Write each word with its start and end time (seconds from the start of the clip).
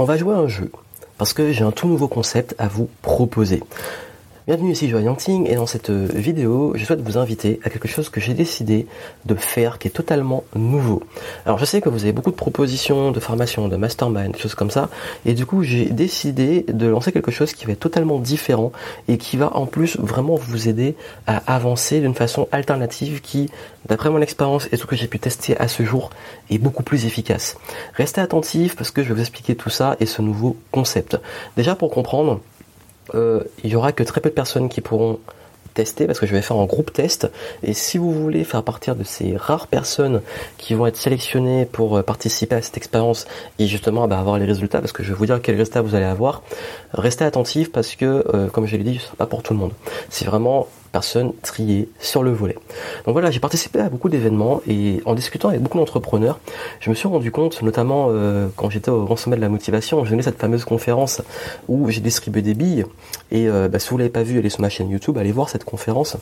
On 0.00 0.04
va 0.04 0.16
jouer 0.16 0.36
un 0.36 0.46
jeu 0.46 0.70
parce 1.18 1.32
que 1.32 1.50
j'ai 1.50 1.64
un 1.64 1.72
tout 1.72 1.88
nouveau 1.88 2.06
concept 2.06 2.54
à 2.58 2.68
vous 2.68 2.88
proposer. 3.02 3.64
Bienvenue 4.48 4.72
ici 4.72 4.88
Joa 4.88 5.02
Yangting 5.02 5.46
et 5.46 5.56
dans 5.56 5.66
cette 5.66 5.90
vidéo, 5.90 6.72
je 6.74 6.82
souhaite 6.82 7.02
vous 7.02 7.18
inviter 7.18 7.60
à 7.64 7.68
quelque 7.68 7.86
chose 7.86 8.08
que 8.08 8.18
j'ai 8.18 8.32
décidé 8.32 8.86
de 9.26 9.34
faire 9.34 9.78
qui 9.78 9.88
est 9.88 9.90
totalement 9.90 10.42
nouveau. 10.56 11.02
Alors 11.44 11.58
je 11.58 11.66
sais 11.66 11.82
que 11.82 11.90
vous 11.90 12.04
avez 12.04 12.12
beaucoup 12.12 12.30
de 12.30 12.36
propositions 12.36 13.10
de 13.10 13.20
formation, 13.20 13.68
de 13.68 13.76
mastermind, 13.76 14.32
des 14.32 14.38
choses 14.38 14.54
comme 14.54 14.70
ça, 14.70 14.88
et 15.26 15.34
du 15.34 15.44
coup 15.44 15.64
j'ai 15.64 15.84
décidé 15.84 16.64
de 16.66 16.86
lancer 16.86 17.12
quelque 17.12 17.30
chose 17.30 17.52
qui 17.52 17.66
va 17.66 17.72
être 17.72 17.80
totalement 17.80 18.18
différent 18.18 18.72
et 19.06 19.18
qui 19.18 19.36
va 19.36 19.54
en 19.54 19.66
plus 19.66 19.98
vraiment 19.98 20.36
vous 20.36 20.66
aider 20.66 20.94
à 21.26 21.36
avancer 21.54 22.00
d'une 22.00 22.14
façon 22.14 22.48
alternative 22.50 23.20
qui, 23.20 23.50
d'après 23.86 24.08
mon 24.08 24.22
expérience 24.22 24.66
et 24.72 24.78
ce 24.78 24.86
que 24.86 24.96
j'ai 24.96 25.08
pu 25.08 25.18
tester 25.18 25.58
à 25.58 25.68
ce 25.68 25.82
jour, 25.82 26.08
est 26.48 26.56
beaucoup 26.56 26.82
plus 26.82 27.04
efficace. 27.04 27.58
Restez 27.92 28.22
attentifs 28.22 28.76
parce 28.76 28.92
que 28.92 29.02
je 29.02 29.08
vais 29.08 29.16
vous 29.16 29.20
expliquer 29.20 29.56
tout 29.56 29.68
ça 29.68 29.98
et 30.00 30.06
ce 30.06 30.22
nouveau 30.22 30.56
concept. 30.72 31.18
Déjà 31.58 31.74
pour 31.74 31.90
comprendre, 31.90 32.40
euh, 33.14 33.42
il 33.64 33.70
y 33.70 33.76
aura 33.76 33.92
que 33.92 34.02
très 34.02 34.20
peu 34.20 34.30
de 34.30 34.34
personnes 34.34 34.68
qui 34.68 34.80
pourront 34.80 35.18
tester 35.78 36.06
parce 36.06 36.18
que 36.18 36.26
je 36.26 36.32
vais 36.32 36.42
faire 36.42 36.56
un 36.56 36.66
groupe 36.66 36.92
test. 36.92 37.30
Et 37.62 37.72
si 37.72 37.98
vous 37.98 38.12
voulez 38.12 38.42
faire 38.42 38.62
partir 38.64 38.96
de 38.96 39.04
ces 39.04 39.36
rares 39.36 39.68
personnes 39.68 40.22
qui 40.56 40.74
vont 40.74 40.86
être 40.86 40.96
sélectionnées 40.96 41.66
pour 41.66 41.96
euh, 41.96 42.02
participer 42.02 42.56
à 42.56 42.62
cette 42.62 42.76
expérience 42.76 43.26
et 43.60 43.66
justement 43.66 44.08
bah, 44.08 44.18
avoir 44.18 44.38
les 44.38 44.44
résultats 44.44 44.80
parce 44.80 44.92
que 44.92 45.04
je 45.04 45.10
vais 45.10 45.18
vous 45.18 45.26
dire 45.26 45.40
quels 45.40 45.56
résultats 45.56 45.82
vous 45.82 45.94
allez 45.94 46.04
avoir 46.04 46.42
restez 46.92 47.24
attentifs 47.24 47.70
parce 47.70 47.94
que 47.94 48.24
euh, 48.34 48.48
comme 48.48 48.66
je 48.66 48.76
l'ai 48.76 48.82
dit 48.82 48.98
ce 48.98 49.06
sera 49.06 49.16
pas 49.16 49.26
pour 49.26 49.42
tout 49.42 49.52
le 49.52 49.60
monde. 49.60 49.72
C'est 50.10 50.24
vraiment 50.24 50.66
personnes 50.92 51.32
triées 51.42 51.88
sur 52.00 52.22
le 52.22 52.32
volet. 52.32 52.54
Donc 53.06 53.12
voilà, 53.12 53.30
j'ai 53.30 53.40
participé 53.40 53.80
à 53.80 53.88
beaucoup 53.88 54.08
d'événements 54.08 54.60
et 54.66 55.00
en 55.04 55.14
discutant 55.14 55.48
avec 55.48 55.60
beaucoup 55.60 55.78
d'entrepreneurs, 55.78 56.38
je 56.80 56.90
me 56.90 56.94
suis 56.94 57.08
rendu 57.08 57.30
compte, 57.30 57.62
notamment 57.62 58.08
euh, 58.10 58.48
quand 58.56 58.70
j'étais 58.70 58.90
au 58.90 59.04
grand 59.04 59.16
sommet 59.16 59.36
de 59.36 59.40
la 59.40 59.48
motivation, 59.48 60.04
j'ai 60.04 60.10
donné 60.10 60.22
cette 60.22 60.38
fameuse 60.38 60.64
conférence 60.64 61.22
où 61.68 61.90
j'ai 61.90 62.00
distribué 62.00 62.42
des 62.42 62.54
billes 62.54 62.84
et 63.30 63.48
euh, 63.48 63.68
bah, 63.68 63.78
si 63.78 63.90
vous 63.90 63.98
l'avez 63.98 64.10
pas 64.10 64.22
vu, 64.22 64.38
allez 64.38 64.50
sur 64.50 64.60
ma 64.60 64.68
chaîne 64.68 64.90
YouTube, 64.90 65.18
allez 65.18 65.32
voir 65.32 65.48
cette 65.48 65.64
conférence. 65.64 66.16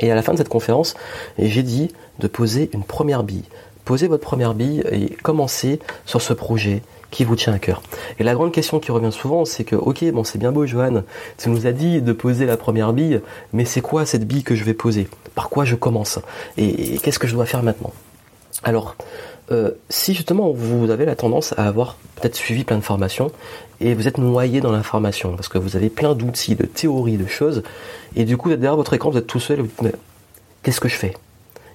Et 0.00 0.10
à 0.10 0.14
la 0.14 0.22
fin 0.22 0.32
de 0.32 0.38
cette 0.38 0.48
conférence, 0.48 0.94
j'ai 1.38 1.62
dit 1.62 1.92
de 2.18 2.26
poser 2.26 2.70
une 2.72 2.84
première 2.84 3.22
bille. 3.22 3.44
Posez 3.84 4.08
votre 4.08 4.24
première 4.24 4.54
bille 4.54 4.82
et 4.90 5.10
commencez 5.22 5.80
sur 6.06 6.22
ce 6.22 6.32
projet 6.32 6.82
qui 7.10 7.24
vous 7.24 7.36
tient 7.36 7.52
à 7.52 7.58
cœur. 7.58 7.82
Et 8.18 8.24
la 8.24 8.34
grande 8.34 8.52
question 8.52 8.78
qui 8.80 8.92
revient 8.92 9.12
souvent, 9.12 9.44
c'est 9.44 9.64
que, 9.64 9.76
ok, 9.76 10.04
bon, 10.12 10.24
c'est 10.24 10.38
bien 10.38 10.52
beau, 10.52 10.66
Johan, 10.66 11.02
tu 11.38 11.50
nous 11.50 11.66
as 11.66 11.72
dit 11.72 12.02
de 12.02 12.12
poser 12.12 12.46
la 12.46 12.56
première 12.56 12.92
bille, 12.92 13.20
mais 13.52 13.64
c'est 13.64 13.80
quoi 13.80 14.06
cette 14.06 14.26
bille 14.26 14.44
que 14.44 14.54
je 14.54 14.64
vais 14.64 14.74
poser? 14.74 15.08
Par 15.34 15.48
quoi 15.48 15.64
je 15.64 15.74
commence? 15.74 16.18
Et, 16.56 16.98
qu'est-ce 16.98 17.18
que 17.18 17.26
je 17.26 17.34
dois 17.34 17.46
faire 17.46 17.62
maintenant? 17.62 17.92
Alors, 18.62 18.96
euh, 19.50 19.70
si 19.88 20.14
justement 20.14 20.52
vous 20.52 20.90
avez 20.90 21.04
la 21.04 21.16
tendance 21.16 21.54
à 21.56 21.66
avoir 21.66 21.96
peut-être 22.14 22.36
suivi 22.36 22.62
plein 22.62 22.76
de 22.76 22.82
formations 22.82 23.32
et 23.80 23.94
vous 23.94 24.06
êtes 24.06 24.18
noyé 24.18 24.60
dans 24.60 24.70
l'information 24.70 25.34
parce 25.34 25.48
que 25.48 25.58
vous 25.58 25.76
avez 25.76 25.88
plein 25.88 26.14
d'outils, 26.14 26.54
de 26.54 26.66
théories, 26.66 27.16
de 27.16 27.26
choses, 27.26 27.62
et 28.14 28.24
du 28.24 28.36
coup 28.36 28.50
derrière 28.50 28.76
votre 28.76 28.92
écran, 28.92 29.10
vous 29.10 29.18
êtes 29.18 29.26
tout 29.26 29.40
seul 29.40 29.58
et 29.58 29.62
vous 29.62 29.68
dites 29.68 29.82
mais 29.82 29.94
qu'est-ce 30.62 30.80
que 30.80 30.88
je 30.88 30.94
fais? 30.94 31.14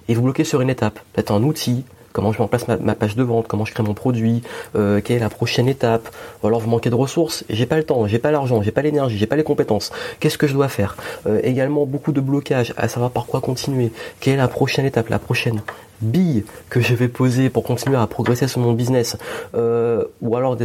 Et 0.08 0.14
vous 0.14 0.22
bloquez 0.22 0.44
sur 0.44 0.60
une 0.60 0.70
étape, 0.70 1.00
peut-être 1.12 1.32
un 1.32 1.42
outil, 1.42 1.84
comment 2.16 2.32
je 2.32 2.38
mets 2.38 2.44
en 2.44 2.48
place 2.48 2.66
ma, 2.66 2.94
page 2.94 3.14
de 3.14 3.22
vente, 3.22 3.46
comment 3.46 3.66
je 3.66 3.74
crée 3.74 3.82
mon 3.82 3.92
produit, 3.92 4.40
euh, 4.74 5.02
quelle 5.04 5.18
est 5.18 5.20
la 5.20 5.28
prochaine 5.28 5.68
étape, 5.68 6.08
ou 6.42 6.46
alors 6.46 6.60
vous 6.60 6.70
manquez 6.70 6.88
de 6.88 6.94
ressources, 6.94 7.44
j'ai 7.50 7.66
pas 7.66 7.76
le 7.76 7.82
temps, 7.82 8.06
j'ai 8.06 8.18
pas 8.18 8.30
l'argent, 8.30 8.62
j'ai 8.62 8.70
pas 8.70 8.80
l'énergie, 8.80 9.18
j'ai 9.18 9.26
pas 9.26 9.36
les 9.36 9.44
compétences, 9.44 9.92
qu'est-ce 10.18 10.38
que 10.38 10.46
je 10.46 10.54
dois 10.54 10.68
faire? 10.68 10.96
Euh, 11.26 11.40
Également 11.44 11.84
beaucoup 11.84 12.12
de 12.12 12.22
blocages, 12.22 12.72
à 12.78 12.88
savoir 12.88 13.10
par 13.10 13.26
quoi 13.26 13.42
continuer, 13.42 13.92
quelle 14.18 14.32
est 14.32 14.38
la 14.38 14.48
prochaine 14.48 14.86
étape, 14.86 15.10
la 15.10 15.18
prochaine 15.18 15.60
bille 16.00 16.44
que 16.70 16.80
je 16.80 16.94
vais 16.94 17.08
poser 17.08 17.50
pour 17.50 17.64
continuer 17.64 17.98
à 17.98 18.06
progresser 18.06 18.48
sur 18.48 18.62
mon 18.62 18.72
business, 18.72 19.18
euh, 19.54 20.02
ou 20.22 20.38
alors 20.38 20.56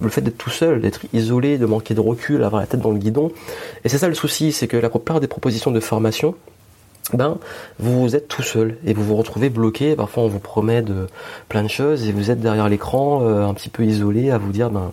le 0.00 0.08
fait 0.08 0.22
d'être 0.22 0.38
tout 0.38 0.48
seul, 0.48 0.80
d'être 0.80 1.02
isolé, 1.12 1.58
de 1.58 1.66
manquer 1.66 1.92
de 1.92 2.00
recul, 2.00 2.42
avoir 2.42 2.62
la 2.62 2.66
tête 2.66 2.80
dans 2.80 2.90
le 2.90 2.98
guidon. 2.98 3.32
Et 3.84 3.90
c'est 3.90 3.98
ça 3.98 4.08
le 4.08 4.14
souci, 4.14 4.50
c'est 4.50 4.66
que 4.66 4.78
la 4.78 4.88
plupart 4.88 5.20
des 5.20 5.28
propositions 5.28 5.72
de 5.72 5.80
formation, 5.80 6.34
ben 7.12 7.38
vous 7.78 8.16
êtes 8.16 8.28
tout 8.28 8.42
seul 8.42 8.78
et 8.84 8.94
vous 8.94 9.04
vous 9.04 9.16
retrouvez 9.16 9.48
bloqué. 9.48 9.94
Parfois 9.96 10.24
on 10.24 10.28
vous 10.28 10.40
promet 10.40 10.82
de 10.82 11.06
plein 11.48 11.62
de 11.62 11.68
choses 11.68 12.08
et 12.08 12.12
vous 12.12 12.30
êtes 12.30 12.40
derrière 12.40 12.68
l'écran 12.68 13.22
euh, 13.22 13.46
un 13.46 13.54
petit 13.54 13.68
peu 13.68 13.84
isolé 13.84 14.30
à 14.30 14.38
vous 14.38 14.52
dire 14.52 14.70
ben 14.70 14.92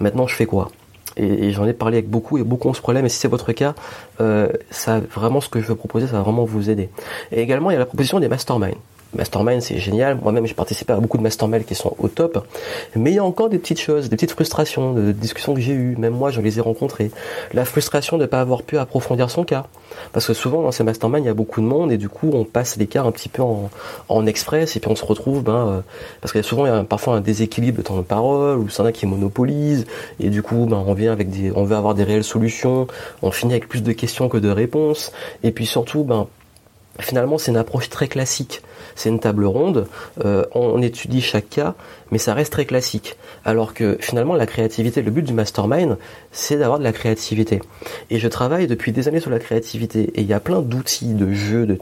maintenant 0.00 0.26
je 0.26 0.34
fais 0.34 0.46
quoi? 0.46 0.70
Et, 1.16 1.50
j'en 1.50 1.66
ai 1.66 1.72
parlé 1.72 1.96
avec 1.96 2.08
beaucoup 2.08 2.38
et 2.38 2.44
beaucoup 2.44 2.68
ont 2.68 2.74
ce 2.74 2.80
problème. 2.80 3.04
Et 3.04 3.08
si 3.08 3.18
c'est 3.18 3.26
votre 3.26 3.52
cas, 3.52 3.74
euh, 4.20 4.48
ça 4.70 5.00
vraiment 5.00 5.40
ce 5.40 5.48
que 5.48 5.60
je 5.60 5.66
veux 5.66 5.74
proposer, 5.74 6.06
ça 6.06 6.12
va 6.12 6.22
vraiment 6.22 6.44
vous 6.44 6.70
aider. 6.70 6.90
Et 7.32 7.40
également 7.40 7.70
il 7.70 7.74
y 7.74 7.76
a 7.76 7.80
la 7.80 7.86
proposition 7.86 8.20
des 8.20 8.28
masterminds. 8.28 8.78
Mastermind, 9.14 9.62
c'est 9.62 9.78
génial. 9.78 10.18
Moi-même, 10.22 10.46
j'ai 10.46 10.54
participé 10.54 10.92
à 10.92 10.96
beaucoup 10.96 11.16
de 11.16 11.22
mastermind 11.22 11.64
qui 11.64 11.74
sont 11.74 11.94
au 11.98 12.08
top. 12.08 12.46
Mais 12.94 13.12
il 13.12 13.14
y 13.14 13.18
a 13.18 13.24
encore 13.24 13.48
des 13.48 13.58
petites 13.58 13.80
choses, 13.80 14.10
des 14.10 14.16
petites 14.16 14.32
frustrations, 14.32 14.92
de 14.92 15.12
discussions 15.12 15.54
que 15.54 15.60
j'ai 15.60 15.72
eues. 15.72 15.96
Même 15.96 16.12
moi, 16.12 16.30
je 16.30 16.42
les 16.42 16.58
ai 16.58 16.60
rencontrées. 16.60 17.10
La 17.54 17.64
frustration 17.64 18.18
de 18.18 18.22
ne 18.22 18.26
pas 18.26 18.40
avoir 18.40 18.62
pu 18.62 18.76
approfondir 18.76 19.30
son 19.30 19.44
cas. 19.44 19.66
Parce 20.12 20.26
que 20.26 20.34
souvent, 20.34 20.62
dans 20.62 20.72
ces 20.72 20.84
masterminds, 20.84 21.24
il 21.24 21.26
y 21.26 21.30
a 21.30 21.34
beaucoup 21.34 21.62
de 21.62 21.66
monde 21.66 21.90
et 21.90 21.96
du 21.96 22.10
coup, 22.10 22.30
on 22.34 22.44
passe 22.44 22.76
l'écart 22.76 23.06
un 23.06 23.12
petit 23.12 23.30
peu 23.30 23.42
en, 23.42 24.26
express 24.26 24.76
et 24.76 24.80
puis 24.80 24.90
on 24.90 24.96
se 24.96 25.04
retrouve, 25.04 25.42
ben, 25.42 25.68
euh, 25.68 25.80
parce 26.20 26.32
qu'il 26.32 26.40
y 26.40 26.44
a 26.44 26.46
souvent, 26.46 26.66
il 26.66 26.68
y 26.68 26.72
a 26.72 26.84
parfois 26.84 27.14
un 27.14 27.20
déséquilibre 27.20 27.78
de 27.78 27.82
temps 27.82 27.96
de 27.96 28.02
parole 28.02 28.58
ou 28.58 28.68
certains 28.68 28.92
qui 28.92 29.06
monopolisent 29.06 29.86
et 30.20 30.28
du 30.28 30.42
coup, 30.42 30.66
ben, 30.66 30.84
on 30.86 30.92
vient 30.92 31.12
avec 31.12 31.30
des, 31.30 31.50
on 31.54 31.64
veut 31.64 31.76
avoir 31.76 31.94
des 31.94 32.04
réelles 32.04 32.24
solutions. 32.24 32.86
On 33.22 33.30
finit 33.30 33.54
avec 33.54 33.68
plus 33.68 33.82
de 33.82 33.92
questions 33.92 34.28
que 34.28 34.36
de 34.36 34.50
réponses. 34.50 35.12
Et 35.42 35.50
puis 35.50 35.64
surtout, 35.64 36.04
ben, 36.04 36.26
finalement, 36.98 37.38
c'est 37.38 37.52
une 37.52 37.56
approche 37.56 37.88
très 37.88 38.08
classique 38.08 38.62
c'est 38.98 39.10
une 39.10 39.20
table 39.20 39.44
ronde, 39.44 39.86
euh, 40.24 40.44
on 40.54 40.82
étudie 40.82 41.20
chaque 41.20 41.48
cas, 41.48 41.74
mais 42.10 42.18
ça 42.18 42.34
reste 42.34 42.52
très 42.52 42.64
classique. 42.64 43.16
Alors 43.44 43.72
que 43.72 43.96
finalement, 44.00 44.34
la 44.34 44.46
créativité, 44.46 45.02
le 45.02 45.12
but 45.12 45.22
du 45.22 45.32
mastermind, 45.32 45.96
c'est 46.32 46.56
d'avoir 46.56 46.80
de 46.80 46.84
la 46.84 46.92
créativité. 46.92 47.60
Et 48.10 48.18
je 48.18 48.26
travaille 48.26 48.66
depuis 48.66 48.90
des 48.90 49.06
années 49.06 49.20
sur 49.20 49.30
la 49.30 49.38
créativité, 49.38 50.10
et 50.16 50.22
il 50.22 50.26
y 50.26 50.32
a 50.32 50.40
plein 50.40 50.62
d'outils, 50.62 51.14
de 51.14 51.32
jeux, 51.32 51.64
de, 51.64 51.78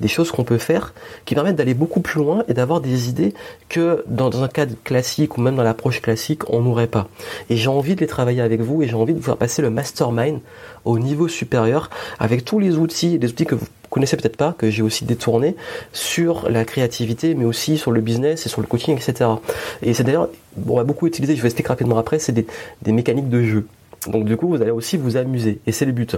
des 0.00 0.08
choses 0.08 0.30
qu'on 0.30 0.44
peut 0.44 0.58
faire 0.58 0.92
qui 1.24 1.34
permettent 1.34 1.56
d'aller 1.56 1.72
beaucoup 1.72 2.00
plus 2.00 2.20
loin 2.20 2.44
et 2.46 2.52
d'avoir 2.52 2.82
des 2.82 3.08
idées 3.08 3.32
que 3.70 4.04
dans, 4.06 4.42
un 4.42 4.48
cadre 4.48 4.74
classique 4.84 5.38
ou 5.38 5.40
même 5.40 5.56
dans 5.56 5.62
l'approche 5.62 6.02
classique, 6.02 6.50
on 6.50 6.60
n'aurait 6.60 6.88
pas. 6.88 7.08
Et 7.48 7.56
j'ai 7.56 7.68
envie 7.68 7.94
de 7.94 8.00
les 8.00 8.06
travailler 8.06 8.42
avec 8.42 8.60
vous, 8.60 8.82
et 8.82 8.86
j'ai 8.86 8.96
envie 8.96 9.14
de 9.14 9.18
vous 9.18 9.24
faire 9.24 9.38
passer 9.38 9.62
le 9.62 9.70
mastermind 9.70 10.40
au 10.84 10.98
niveau 10.98 11.26
supérieur 11.26 11.88
avec 12.18 12.44
tous 12.44 12.58
les 12.58 12.76
outils, 12.76 13.16
les 13.16 13.30
outils 13.30 13.46
que 13.46 13.54
vous 13.54 13.66
connaissez 13.90 14.16
peut-être 14.16 14.36
pas, 14.36 14.54
que 14.56 14.70
j'ai 14.70 14.82
aussi 14.82 15.04
détourné 15.04 15.56
sur 15.92 16.48
la 16.48 16.64
créativité, 16.64 17.34
mais 17.34 17.44
aussi 17.44 17.78
sur 17.78 17.90
le 17.90 18.00
business 18.00 18.46
et 18.46 18.48
sur 18.48 18.60
le 18.60 18.66
coaching, 18.66 18.96
etc. 18.96 19.30
Et 19.82 19.94
c'est 19.94 20.04
d'ailleurs, 20.04 20.28
on 20.66 20.76
va 20.76 20.84
beaucoup 20.84 21.06
utiliser, 21.06 21.36
je 21.36 21.42
vais 21.42 21.48
expliquer 21.48 21.68
rapidement 21.68 21.98
après, 21.98 22.18
c'est 22.18 22.32
des, 22.32 22.46
mécaniques 22.92 23.28
de 23.28 23.42
jeu. 23.42 23.66
Donc 24.06 24.24
du 24.24 24.36
coup, 24.36 24.48
vous 24.48 24.62
allez 24.62 24.70
aussi 24.70 24.96
vous 24.96 25.16
amuser, 25.16 25.60
et 25.66 25.72
c'est 25.72 25.84
le 25.84 25.92
but. 25.92 26.16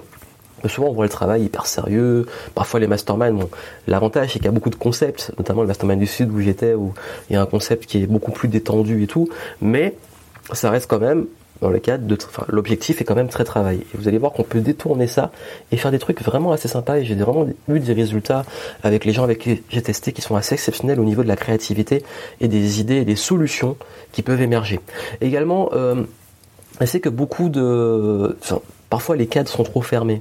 Souvent, 0.67 0.89
on 0.89 0.93
voit 0.93 1.07
le 1.07 1.11
travail 1.11 1.45
hyper 1.45 1.65
sérieux. 1.65 2.27
Parfois, 2.55 2.81
les 2.81 2.87
masterminds, 2.87 3.33
bon, 3.33 3.49
l'avantage, 3.87 4.33
c'est 4.33 4.39
qu'il 4.41 4.45
y 4.45 4.49
a 4.49 4.53
beaucoup 4.53 4.69
de 4.69 4.75
concepts, 4.75 5.33
notamment 5.39 5.63
le 5.63 5.69
mastermind 5.69 5.99
du 5.99 6.07
Sud 6.07 6.31
où 6.31 6.41
j'étais, 6.41 6.75
où 6.75 6.93
il 7.31 7.33
y 7.33 7.37
a 7.37 7.41
un 7.41 7.47
concept 7.47 7.87
qui 7.87 8.03
est 8.03 8.07
beaucoup 8.07 8.31
plus 8.31 8.49
détendu 8.49 9.03
et 9.03 9.07
tout. 9.07 9.31
Mais 9.63 9.95
ça 10.53 10.69
reste 10.69 10.87
quand 10.87 10.99
même 10.99 11.27
dans 11.61 11.71
le 11.71 11.79
cadre 11.79 12.07
de, 12.07 12.17
enfin, 12.27 12.45
l'objectif 12.49 13.01
est 13.01 13.05
quand 13.05 13.15
même 13.15 13.29
très 13.29 13.45
travaillé. 13.45 13.81
Et 13.81 13.97
vous 13.97 14.09
allez 14.09 14.19
voir 14.19 14.33
qu'on 14.33 14.43
peut 14.43 14.61
détourner 14.61 15.07
ça 15.07 15.31
et 15.73 15.77
faire 15.77 15.91
des 15.91 15.99
trucs 15.99 16.23
vraiment 16.23 16.53
assez 16.53 16.69
sympas. 16.69 16.99
Et 16.99 17.05
j'ai 17.05 17.15
vraiment 17.15 17.47
eu 17.69 17.81
des 17.81 17.93
résultats 17.93 18.45
avec 18.83 19.05
les 19.05 19.13
gens 19.13 19.25
avec 19.25 19.39
qui 19.39 19.63
j'ai 19.69 19.83
testé 19.83 20.13
qui 20.13 20.23
sont 20.23 20.37
assez 20.37 20.55
exceptionnels 20.55 21.01
au 21.01 21.05
niveau 21.05 21.23
de 21.23 21.29
la 21.29 21.37
créativité 21.37 22.03
et 22.41 22.49
des 22.49 22.81
idées 22.81 22.97
et 22.97 23.05
des 23.05 23.17
solutions 23.17 23.77
qui 24.13 24.23
peuvent 24.23 24.41
émerger. 24.41 24.81
Également, 25.21 25.71
euh, 25.73 26.03
je 26.81 26.87
sais 26.87 27.01
que 27.01 27.09
beaucoup 27.09 27.49
de, 27.49 28.37
Parfois, 28.91 29.15
les 29.15 29.29
cadres 29.29 29.49
sont 29.49 29.63
trop 29.63 29.83
fermés. 29.83 30.21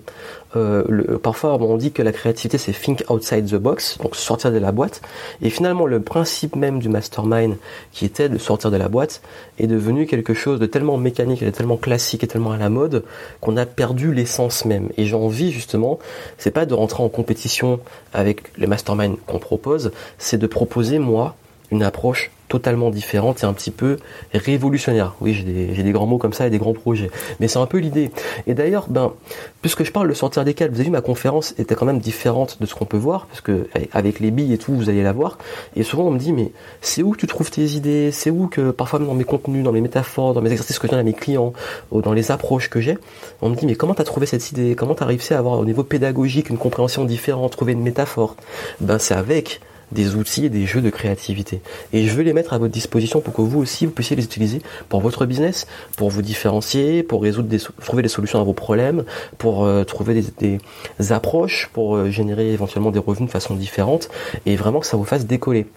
Euh, 0.56 1.18
parfois, 1.18 1.56
on 1.56 1.76
dit 1.76 1.92
que 1.92 2.04
la 2.04 2.12
créativité, 2.12 2.60
c'est 2.60 2.72
think 2.72 3.04
outside 3.10 3.48
the 3.48 3.56
box, 3.56 3.98
donc 3.98 4.16
sortir 4.16 4.52
de 4.52 4.60
la 4.60 4.72
boîte. 4.72 5.02
Et 5.42 5.50
finalement, 5.50 5.88
le 5.88 6.00
principe 6.00 6.56
même 6.56 6.80
du 6.80 6.88
mastermind, 6.88 7.58
qui 7.92 8.06
était 8.06 8.30
de 8.30 8.38
sortir 8.38 8.70
de 8.70 8.78
la 8.78 8.88
boîte, 8.88 9.22
est 9.58 9.66
devenu 9.66 10.06
quelque 10.06 10.36
chose 10.36 10.60
de 10.60 10.68
tellement 10.68 10.98
mécanique, 10.98 11.44
de 11.44 11.50
tellement 11.50 11.78
classique 11.78 12.24
et 12.24 12.28
tellement 12.28 12.52
à 12.52 12.58
la 12.58 12.70
mode, 12.70 13.04
qu'on 13.42 13.58
a 13.58 13.66
perdu 13.66 14.14
l'essence 14.14 14.66
même. 14.66 14.90
Et 14.98 15.06
j'ai 15.06 15.16
envie, 15.16 15.52
justement, 15.52 15.98
c'est 16.38 16.52
pas 16.52 16.68
de 16.68 16.76
rentrer 16.76 17.02
en 17.02 17.10
compétition 17.10 17.80
avec 18.14 18.56
les 18.58 18.68
masterminds 18.68 19.18
qu'on 19.26 19.40
propose, 19.40 19.92
c'est 20.20 20.38
de 20.38 20.48
proposer, 20.48 21.00
moi, 21.00 21.36
une 21.72 21.82
approche 21.82 22.30
totalement 22.50 22.90
différente 22.90 23.44
et 23.44 23.46
un 23.46 23.54
petit 23.54 23.72
peu 23.72 23.98
révolutionnaire. 24.34 25.16
Oui, 25.22 25.34
j'ai 25.34 25.44
des, 25.44 25.84
des, 25.84 25.92
grands 25.92 26.08
mots 26.08 26.18
comme 26.18 26.34
ça 26.34 26.48
et 26.48 26.50
des 26.50 26.58
grands 26.58 26.74
projets. 26.74 27.10
Mais 27.40 27.48
c'est 27.48 27.60
un 27.60 27.66
peu 27.66 27.78
l'idée. 27.78 28.12
Et 28.48 28.56
d'ailleurs, 28.56 28.88
ben, 28.90 29.14
puisque 29.62 29.84
je 29.84 29.92
parle 29.92 30.10
de 30.10 30.14
sortir 30.14 30.44
des 30.44 30.54
cadres, 30.54 30.74
vous 30.74 30.80
avez 30.80 30.86
vu, 30.86 30.92
ma 30.92 31.02
conférence 31.02 31.54
était 31.58 31.76
quand 31.76 31.86
même 31.86 32.00
différente 32.00 32.58
de 32.60 32.66
ce 32.66 32.76
qu'on 32.76 32.86
peut 32.86 32.98
voir, 32.98 33.28
parce 33.28 33.42
que 33.42 33.68
avec 33.94 34.20
les 34.20 34.32
billes 34.32 34.54
et 34.54 34.58
tout, 34.58 34.74
vous 34.74 34.90
allez 34.90 35.04
la 35.04 35.14
voir. 35.14 35.38
Et 35.76 35.84
souvent, 35.84 36.04
on 36.04 36.12
me 36.12 36.20
dit, 36.20 36.34
mais 36.34 36.52
c'est 36.82 37.04
où 37.04 37.12
que 37.12 37.18
tu 37.18 37.28
trouves 37.28 37.52
tes 37.52 37.66
idées? 37.66 38.12
C'est 38.12 38.32
où 38.32 38.48
que, 38.48 38.72
parfois, 38.72 39.00
dans 39.00 39.14
mes 39.14 39.24
contenus, 39.24 39.64
dans 39.64 39.72
mes 39.72 39.82
métaphores, 39.82 40.34
dans 40.34 40.42
mes 40.42 40.52
exercices 40.52 40.80
que 40.80 40.88
je 40.88 40.92
donne 40.92 41.00
à 41.00 41.04
mes 41.04 41.14
clients, 41.14 41.54
ou 41.92 42.02
dans 42.02 42.14
les 42.14 42.32
approches 42.32 42.70
que 42.70 42.82
j'ai, 42.82 42.98
on 43.42 43.50
me 43.50 43.56
dit, 43.56 43.66
mais 43.66 43.76
comment 43.76 43.94
tu 43.94 44.02
as 44.02 44.06
trouvé 44.06 44.26
cette 44.26 44.52
idée? 44.52 44.76
Comment 44.76 44.96
tu 44.96 45.04
as 45.04 45.06
réussi 45.06 45.34
à 45.34 45.38
avoir 45.38 45.60
au 45.60 45.66
niveau 45.66 45.84
pédagogique 45.84 46.50
une 46.50 46.58
compréhension 46.58 47.06
différente, 47.06 47.52
trouver 47.52 47.74
une 47.74 47.82
métaphore? 47.82 48.36
Ben, 48.82 48.98
c'est 48.98 49.14
avec 49.14 49.62
des 49.92 50.16
outils 50.16 50.46
et 50.46 50.50
des 50.50 50.66
jeux 50.66 50.82
de 50.82 50.90
créativité. 50.90 51.62
Et 51.94 52.06
je 52.06 52.14
veux 52.14 52.24
les 52.24 52.34
mettre 52.34 52.54
à 52.54 52.58
votre 52.58 52.74
disposition 52.74 53.22
pour 53.22 53.34
que 53.34 53.42
vous 53.42 53.60
aussi, 53.60 53.86
vous 53.86 53.92
puissiez 53.92 54.16
les 54.16 54.24
utiliser 54.24 54.62
pour 54.88 55.02
votre 55.02 55.26
business, 55.26 55.68
pour 55.98 56.10
vous 56.10 56.22
différencier, 56.22 57.04
pour 57.04 57.22
résoudre 57.22 57.48
des, 57.48 57.60
trouver 57.60 58.04
des 58.04 58.10
solutions 58.10 58.40
à 58.40 58.44
vos 58.44 58.54
problèmes, 58.54 59.04
pour 59.38 59.66
euh, 59.66 59.84
trouver 59.84 60.24
des, 60.40 61.12
approches, 61.12 61.70
pour 61.74 61.96
euh, 61.96 62.10
générer 62.10 62.52
éventuellement 62.52 62.92
des 62.92 63.00
revenus 63.00 63.28
de 63.28 63.32
façon 63.32 63.56
différente, 63.56 64.10
et 64.46 64.56
vraiment 64.56 64.80
que 64.80 64.88
ça 64.88 64.98
vous 64.98 65.06
fasse 65.06 65.26
décoller. 65.26 65.68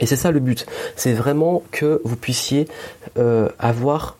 Et 0.00 0.06
c'est 0.06 0.16
ça 0.16 0.30
le 0.30 0.40
but. 0.40 0.66
C'est 0.96 1.12
vraiment 1.12 1.62
que 1.72 2.00
vous 2.04 2.16
puissiez 2.16 2.68
euh, 3.18 3.48
avoir 3.58 4.16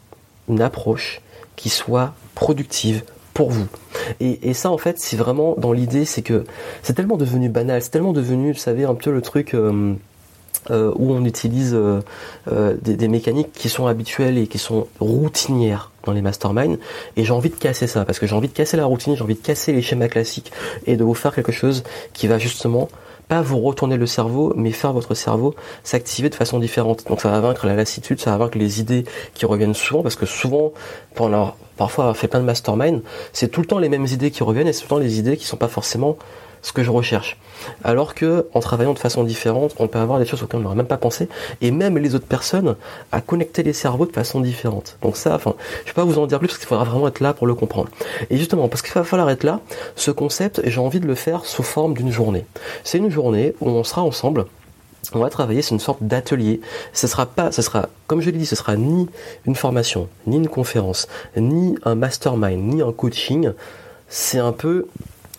une 0.49 0.61
approche 0.61 1.21
qui 1.57 1.69
soit 1.69 2.15
productive 2.35 3.03
vous. 3.47 3.67
Et, 4.21 4.55
ça, 4.55 4.71
en 4.71 4.79
fait, 4.79 4.99
c'est 4.99 5.17
vraiment 5.17 5.55
dans 5.59 5.73
l'idée, 5.73 6.05
c'est 6.05 6.23
que 6.23 6.45
c'est 6.83 6.95
tellement 6.95 7.17
devenu 7.17 7.49
banal, 7.49 7.83
c'est 7.83 7.91
tellement 7.91 8.13
devenu, 8.13 8.53
vous 8.53 8.59
savez, 8.59 8.85
un 8.85 8.95
peu 8.95 9.11
le 9.11 9.23
truc 9.23 9.55
euh, 9.55 9.95
euh, 10.71 10.93
où 10.97 11.13
on 11.13 11.25
utilise 11.25 11.79
des, 12.51 12.97
des, 12.97 13.09
mécaniques 13.09 13.53
qui 13.53 13.69
sont 13.69 13.87
habituelles 13.87 14.39
et 14.39 14.47
qui 14.47 14.59
sont 14.59 14.89
routinières 14.99 15.93
dans 16.05 16.13
les 16.13 16.23
masterminds. 16.23 16.79
Et 17.17 17.25
j'ai 17.25 17.33
envie 17.33 17.51
de 17.51 17.55
casser 17.55 17.87
ça, 17.87 18.05
parce 18.05 18.19
que 18.19 18.27
j'ai 18.27 18.35
envie 18.35 18.49
de 18.49 18.55
casser 18.55 18.77
la 18.77 18.87
routine, 18.87 19.15
j'ai 19.15 19.23
envie 19.23 19.35
de 19.35 19.43
casser 19.43 19.73
les 19.73 19.83
schémas 19.83 20.09
classiques 20.09 20.53
et 20.87 20.97
de 20.97 21.05
vous 21.05 21.15
faire 21.15 21.35
quelque 21.35 21.53
chose 21.53 21.85
qui 22.13 22.27
va 22.27 22.39
justement 22.39 22.89
pas 23.29 23.43
vous 23.43 23.61
retourner 23.61 23.97
le 23.97 24.07
cerveau, 24.07 24.53
mais 24.57 24.73
faire 24.73 24.93
votre 24.93 25.15
cerveau 25.15 25.55
s'activer 25.85 26.31
de 26.31 26.35
façon 26.35 26.59
différente. 26.59 27.05
Donc 27.09 27.21
ça 27.21 27.31
va 27.31 27.41
vaincre 27.41 27.67
la 27.67 27.75
lassitude, 27.75 28.21
ça 28.21 28.33
va 28.33 28.39
vaincre 28.39 28.59
les 28.59 28.81
idées 28.81 29.05
qui 29.35 29.47
reviennent 29.47 29.75
souvent, 29.75 30.03
parce 30.03 30.17
que 30.17 30.27
souvent, 30.27 30.73
pendant 31.15 31.55
parfois 31.77 32.05
avoir 32.05 32.17
fait 32.17 32.29
plein 32.29 32.41
de 32.41 32.45
mastermind, 32.45 33.03
c'est 33.33 33.49
tout 33.49 33.61
le 33.61 33.67
temps 33.67 33.79
les 33.79 33.89
mêmes 33.89 34.07
idées 34.07 34.31
qui 34.31 34.43
reviennent 34.43 34.69
et 34.69 34.73
c'est 34.73 34.81
tout 34.81 34.95
le 34.95 35.01
temps 35.01 35.05
les 35.05 35.19
idées 35.19 35.37
qui 35.37 35.45
sont 35.45 35.57
pas 35.57 35.69
forcément 35.69 36.17
ce 36.63 36.73
que 36.73 36.83
je 36.83 36.91
recherche. 36.91 37.37
Alors 37.85 38.15
que 38.15 38.47
en 38.55 38.61
travaillant 38.61 38.95
de 38.95 38.99
façon 38.99 39.25
différente, 39.25 39.75
on 39.79 39.89
peut 39.89 39.99
avoir 39.99 40.19
des 40.19 40.27
choses 40.27 40.43
auxquelles 40.43 40.61
on 40.61 40.65
n'aurait 40.65 40.77
même 40.77 40.87
pas 40.87 40.97
pensé, 40.97 41.29
et 41.61 41.71
même 41.71 41.99
les 41.99 42.15
autres 42.15 42.27
personnes 42.27 42.77
à 43.13 43.21
connecter 43.21 43.63
les 43.63 43.73
cerveaux 43.73 44.07
de 44.07 44.13
façon 44.13 44.41
différente. 44.41 44.97
Donc 45.03 45.17
ça, 45.17 45.35
enfin, 45.35 45.55
je 45.85 45.91
vais 45.91 45.95
pas 45.95 46.05
vous 46.05 46.19
en 46.19 46.27
dire 46.27 46.39
plus 46.39 46.49
parce 46.49 46.59
qu'il 46.59 46.69
faudra 46.69 46.85
vraiment 46.85 47.09
être 47.09 47.21
là 47.21 47.33
pour 47.33 47.47
le 47.47 47.55
comprendre. 47.55 47.89
Et 48.31 48.37
justement, 48.37 48.69
parce 48.69 48.83
qu'il 48.83 48.95
va 48.95 49.05
falloir 49.05 49.31
être 49.31 49.45
là, 49.45 49.61
ce 49.97 50.11
concept, 50.11 50.61
j'ai 50.65 50.81
envie 50.81 51.01
de 51.01 51.07
le 51.07 51.15
faire 51.15 51.45
sous 51.45 51.63
forme 51.63 51.95
d'une 51.95 52.11
journée. 52.11 52.47
C'est 52.85 52.99
une 52.99 53.11
journée 53.11 53.55
où 53.61 53.69
on 53.69 53.85
sera 53.85 54.03
ensemble 54.03 54.47
on 55.15 55.21
va 55.21 55.31
travailler, 55.31 55.63
c'est 55.63 55.75
une 55.75 55.81
sorte 55.81 56.03
d'atelier. 56.03 56.61
Ce 56.93 57.07
sera 57.07 57.27
pas, 57.27 57.53
ce 57.53 57.63
sera, 57.63 57.89
comme 58.07 58.21
je 58.21 58.31
l'ai 58.31 58.39
dit, 58.39 58.47
ce 58.47 58.57
sera 58.57 58.77
ni 58.77 59.09
une 59.47 59.55
formation, 59.55 60.09
ni 60.27 60.37
une 60.37 60.49
conférence, 60.49 61.09
ni 61.37 61.77
un 61.85 61.95
mastermind, 61.95 62.75
ni 62.75 62.83
un 62.83 62.93
coaching. 62.93 63.53
C'est 64.09 64.39
un 64.39 64.53
peu 64.53 64.87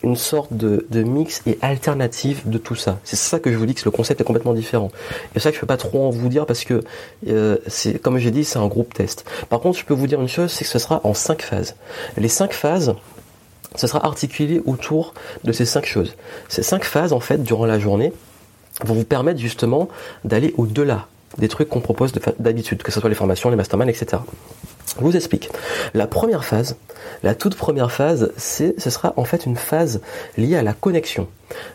une 0.04 0.16
sorte 0.16 0.54
de, 0.54 0.86
mix 1.04 1.42
et 1.46 1.57
alternative 1.62 2.42
de 2.46 2.57
tout 2.57 2.75
ça. 2.75 3.00
C'est 3.04 3.16
ça 3.16 3.40
que 3.40 3.51
je 3.51 3.57
vous 3.57 3.66
dis 3.66 3.75
que 3.75 3.84
le 3.86 3.92
concept 3.92 4.22
est 4.22 4.24
complètement 4.24 4.54
différent. 4.54 4.92
Et 5.36 5.36
c'est 5.36 5.42
ça 5.42 5.50
que 5.50 5.56
je 5.56 5.62
peux 5.62 5.68
pas 5.68 5.78
trop 5.78 6.07
en 6.07 6.10
vous 6.10 6.30
dire 6.30 6.46
parce 6.46 6.63
que 6.63 6.81
euh, 7.28 7.57
c'est 7.68 8.00
comme 8.00 8.18
j'ai 8.18 8.31
dit, 8.31 8.46
c'est 8.46 8.60
un 8.60 8.68
groupe 8.68 8.94
test. 8.94 9.25
Par 9.50 9.60
contre, 9.60 9.78
je 9.78 9.86
peux 9.86 9.94
vous 9.94 10.07
dire 10.07 10.22
une 10.22 10.30
chose, 10.30 10.51
c'est 10.51 10.63
que 10.63 10.69
ce 10.69 10.80
sera 10.80 11.01
en 11.04 11.13
cinq 11.13 11.42
phases. 11.42 11.75
Les 12.18 12.30
cinq 12.30 12.54
phases, 12.54 12.96
ce 13.75 13.88
sera 13.88 14.06
articulé 14.06 14.62
autour 14.66 15.13
de 15.44 15.51
ces 15.51 15.66
cinq 15.66 15.86
choses. 15.86 16.16
Ces 16.48 16.63
cinq 16.63 16.86
phases, 16.86 17.13
en 17.13 17.19
fait, 17.19 17.44
durant 17.44 17.66
la 17.66 17.80
journée, 17.80 18.13
vont 18.86 18.94
vous 18.94 19.04
permettre 19.04 19.40
justement 19.40 19.90
d'aller 20.24 20.54
au-delà 20.57 21.07
des 21.38 21.48
trucs 21.48 21.69
qu'on 21.69 21.81
propose 21.81 22.12
d'habitude, 22.40 22.81
que 22.81 22.92
ce 22.92 23.00
soit 23.00 23.10
les 23.10 23.16
formations, 23.16 23.50
les 23.50 23.56
masterminds, 23.56 23.90
etc. 23.90 24.22
Je 25.00 25.06
vous 25.06 25.16
explique. 25.16 25.50
La 25.94 26.07
première 26.07 26.44
phase, 26.44 26.75
la 27.24 27.34
toute 27.34 27.56
première 27.56 27.92
phase, 27.92 28.34
c'est, 28.36 28.80
ce 28.80 28.90
sera 28.90 29.13
en 29.16 29.24
fait 29.24 29.46
une 29.46 29.56
phase 29.56 30.01
liée 30.38 30.57
à 30.57 30.62
la 30.62 30.74
connexion. 30.74 31.28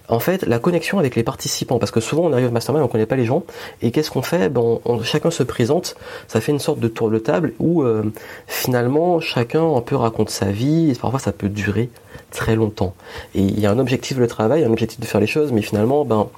En 0.09 0.21
fait, 0.21 0.43
la 0.47 0.59
connexion 0.59 0.99
avec 0.99 1.17
les 1.17 1.23
participants, 1.23 1.79
parce 1.79 1.91
que 1.91 2.01
souvent 2.01 2.25
on 2.25 2.33
arrive 2.33 2.49
au 2.49 2.51
mastermind, 2.51 2.85
on 2.85 2.89
connaît 2.89 3.07
pas 3.07 3.17
les 3.17 3.25
gens, 3.25 3.45
et 3.81 3.91
qu'est-ce 3.91 4.11
qu'on 4.11 4.23
fait? 4.23 4.51
Ben, 4.51 4.79
Chacun 5.03 5.31
se 5.31 5.43
présente, 5.43 5.97
ça 6.29 6.41
fait 6.41 6.53
une 6.53 6.59
sorte 6.59 6.81
de 6.81 6.89
tour 6.89 7.11
de 7.11 7.19
table 7.19 7.55
où 7.59 7.83
euh, 7.83 8.05
finalement 8.47 9.21
chacun 9.21 9.75
un 9.75 9.81
peu 9.81 9.97
raconte 9.97 10.29
sa 10.29 10.47
vie, 10.47 10.97
parfois 11.01 11.19
ça 11.19 11.33
peut 11.33 11.49
durer 11.49 11.89
très 12.31 12.57
longtemps. 12.57 12.95
Et 13.35 13.41
il 13.41 13.59
y 13.59 13.67
a 13.67 13.71
un 13.71 13.79
objectif 13.79 14.19
de 14.19 14.27
travail, 14.27 14.65
un 14.65 14.71
objectif 14.71 15.01
de 15.01 15.07
faire 15.07 15.21
les 15.21 15.27
choses, 15.27 15.51
mais 15.51 15.63
finalement, 15.63 16.05
ben, 16.05 16.29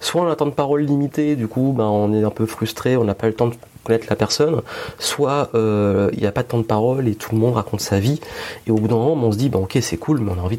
soit 0.00 0.22
on 0.22 0.26
a 0.26 0.30
un 0.30 0.34
temps 0.34 0.46
de 0.46 0.50
parole 0.50 0.82
limité, 0.82 1.36
du 1.36 1.48
coup, 1.48 1.72
ben, 1.76 1.84
on 1.84 2.12
est 2.12 2.22
un 2.22 2.30
peu 2.30 2.44
frustré, 2.44 2.96
on 2.96 3.04
n'a 3.04 3.14
pas 3.14 3.28
le 3.28 3.34
temps 3.34 3.48
de 3.48 3.54
connaître 3.84 4.06
la 4.10 4.16
personne, 4.16 4.62
soit 4.98 5.50
euh, 5.54 6.10
il 6.12 6.20
n'y 6.20 6.26
a 6.26 6.32
pas 6.32 6.42
de 6.42 6.48
temps 6.48 6.58
de 6.58 6.64
parole 6.64 7.08
et 7.08 7.14
tout 7.14 7.34
le 7.34 7.40
monde 7.40 7.54
raconte 7.54 7.80
sa 7.80 7.98
vie, 7.98 8.20
et 8.66 8.70
au 8.70 8.76
bout 8.76 8.88
d'un 8.88 8.96
moment, 8.96 9.26
on 9.26 9.32
se 9.32 9.38
dit, 9.38 9.48
ben, 9.48 9.60
ok, 9.60 9.78
c'est 9.80 9.96
cool, 9.96 10.20
mais 10.20 10.32
on 10.36 10.40
a 10.40 10.42
envie 10.42 10.58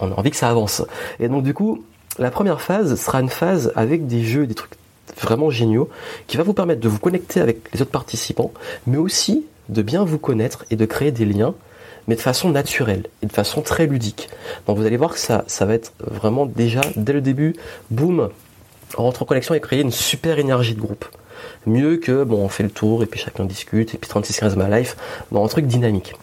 on 0.00 0.10
a 0.10 0.14
envie 0.14 0.30
que 0.30 0.36
ça 0.36 0.50
avance. 0.50 0.82
Et 1.20 1.28
donc, 1.28 1.44
du 1.44 1.54
coup, 1.54 1.84
la 2.18 2.30
première 2.30 2.60
phase 2.60 3.00
sera 3.00 3.20
une 3.20 3.28
phase 3.28 3.72
avec 3.76 4.06
des 4.06 4.24
jeux, 4.24 4.46
des 4.46 4.54
trucs 4.54 4.72
vraiment 5.20 5.50
géniaux, 5.50 5.88
qui 6.26 6.36
va 6.36 6.42
vous 6.42 6.54
permettre 6.54 6.80
de 6.80 6.88
vous 6.88 6.98
connecter 6.98 7.40
avec 7.40 7.72
les 7.72 7.82
autres 7.82 7.90
participants, 7.90 8.52
mais 8.86 8.96
aussi 8.96 9.46
de 9.68 9.82
bien 9.82 10.04
vous 10.04 10.18
connaître 10.18 10.64
et 10.70 10.76
de 10.76 10.84
créer 10.84 11.12
des 11.12 11.24
liens 11.24 11.54
mais 12.06 12.16
de 12.16 12.20
façon 12.20 12.50
naturelle 12.50 13.06
et 13.22 13.26
de 13.26 13.32
façon 13.32 13.62
très 13.62 13.86
ludique. 13.86 14.28
Donc 14.66 14.76
vous 14.76 14.86
allez 14.86 14.96
voir 14.96 15.12
que 15.12 15.18
ça, 15.18 15.44
ça 15.46 15.64
va 15.64 15.74
être 15.74 15.92
vraiment 15.98 16.46
déjà, 16.46 16.82
dès 16.96 17.12
le 17.12 17.20
début, 17.20 17.54
boum, 17.90 18.30
on 18.98 19.02
rentre 19.02 19.22
en 19.22 19.26
connexion 19.26 19.54
et 19.54 19.60
créer 19.60 19.80
une 19.80 19.90
super 19.90 20.38
énergie 20.38 20.74
de 20.74 20.80
groupe. 20.80 21.04
Mieux 21.66 21.96
que, 21.96 22.24
bon, 22.24 22.44
on 22.44 22.48
fait 22.48 22.62
le 22.62 22.70
tour 22.70 23.02
et 23.02 23.06
puis 23.06 23.20
chacun 23.20 23.44
discute 23.44 23.94
et 23.94 23.98
puis 23.98 24.10
36-15 24.10 24.56
ma 24.56 24.78
life, 24.78 24.96
dans 25.32 25.44
un 25.44 25.48
truc 25.48 25.66
dynamique. 25.66 26.14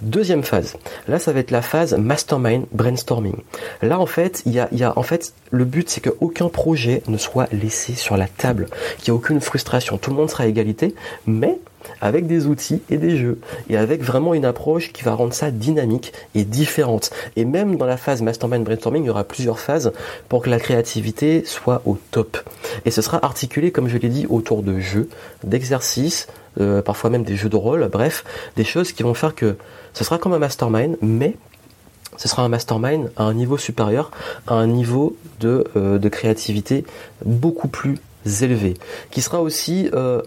Deuxième 0.00 0.42
phase. 0.42 0.76
Là, 1.08 1.18
ça 1.18 1.32
va 1.32 1.40
être 1.40 1.50
la 1.50 1.62
phase 1.62 1.94
mastermind 1.94 2.66
brainstorming. 2.72 3.36
Là, 3.82 3.98
en 3.98 4.06
fait, 4.06 4.42
il 4.46 4.52
y 4.52 4.60
a, 4.60 4.68
y 4.72 4.84
a, 4.84 4.92
en 4.98 5.02
fait, 5.02 5.32
le 5.50 5.64
but, 5.64 5.88
c'est 5.88 6.00
qu'aucun 6.00 6.48
projet 6.48 7.02
ne 7.08 7.16
soit 7.16 7.48
laissé 7.52 7.94
sur 7.94 8.16
la 8.16 8.26
table, 8.26 8.68
qu'il 8.98 9.12
n'y 9.12 9.16
ait 9.16 9.20
aucune 9.20 9.40
frustration. 9.40 9.98
Tout 9.98 10.10
le 10.10 10.16
monde 10.16 10.30
sera 10.30 10.44
à 10.44 10.46
égalité, 10.46 10.94
mais 11.26 11.58
avec 12.00 12.26
des 12.26 12.46
outils 12.46 12.82
et 12.90 12.96
des 12.96 13.16
jeux, 13.16 13.38
et 13.68 13.76
avec 13.76 14.02
vraiment 14.02 14.34
une 14.34 14.44
approche 14.44 14.92
qui 14.92 15.02
va 15.02 15.14
rendre 15.14 15.32
ça 15.32 15.50
dynamique 15.50 16.12
et 16.34 16.44
différente. 16.44 17.10
Et 17.36 17.44
même 17.44 17.76
dans 17.76 17.86
la 17.86 17.96
phase 17.96 18.22
mastermind 18.22 18.64
brainstorming, 18.64 19.04
il 19.04 19.06
y 19.06 19.10
aura 19.10 19.24
plusieurs 19.24 19.58
phases 19.58 19.92
pour 20.28 20.42
que 20.42 20.50
la 20.50 20.58
créativité 20.58 21.44
soit 21.44 21.82
au 21.84 21.98
top. 22.10 22.38
Et 22.84 22.90
ce 22.90 23.02
sera 23.02 23.24
articulé, 23.24 23.70
comme 23.70 23.88
je 23.88 23.98
l'ai 23.98 24.08
dit, 24.08 24.26
autour 24.28 24.62
de 24.62 24.78
jeux, 24.78 25.08
d'exercices, 25.44 26.28
euh, 26.60 26.82
parfois 26.82 27.10
même 27.10 27.24
des 27.24 27.36
jeux 27.36 27.48
de 27.48 27.56
rôle, 27.56 27.88
bref, 27.90 28.24
des 28.56 28.64
choses 28.64 28.92
qui 28.92 29.02
vont 29.02 29.14
faire 29.14 29.34
que 29.34 29.56
ce 29.94 30.04
sera 30.04 30.18
comme 30.18 30.32
un 30.32 30.38
mastermind, 30.38 30.96
mais 31.00 31.36
ce 32.16 32.28
sera 32.28 32.42
un 32.42 32.48
mastermind 32.48 33.10
à 33.16 33.24
un 33.24 33.34
niveau 33.34 33.56
supérieur, 33.56 34.10
à 34.46 34.54
un 34.54 34.66
niveau 34.66 35.16
de, 35.40 35.64
euh, 35.76 35.98
créativité 36.10 36.84
beaucoup 37.24 37.68
plus 37.68 37.98
élevé, 38.42 38.74
qui 39.10 39.22
sera 39.22 39.40
aussi 39.40 39.88
euh, 39.94 40.22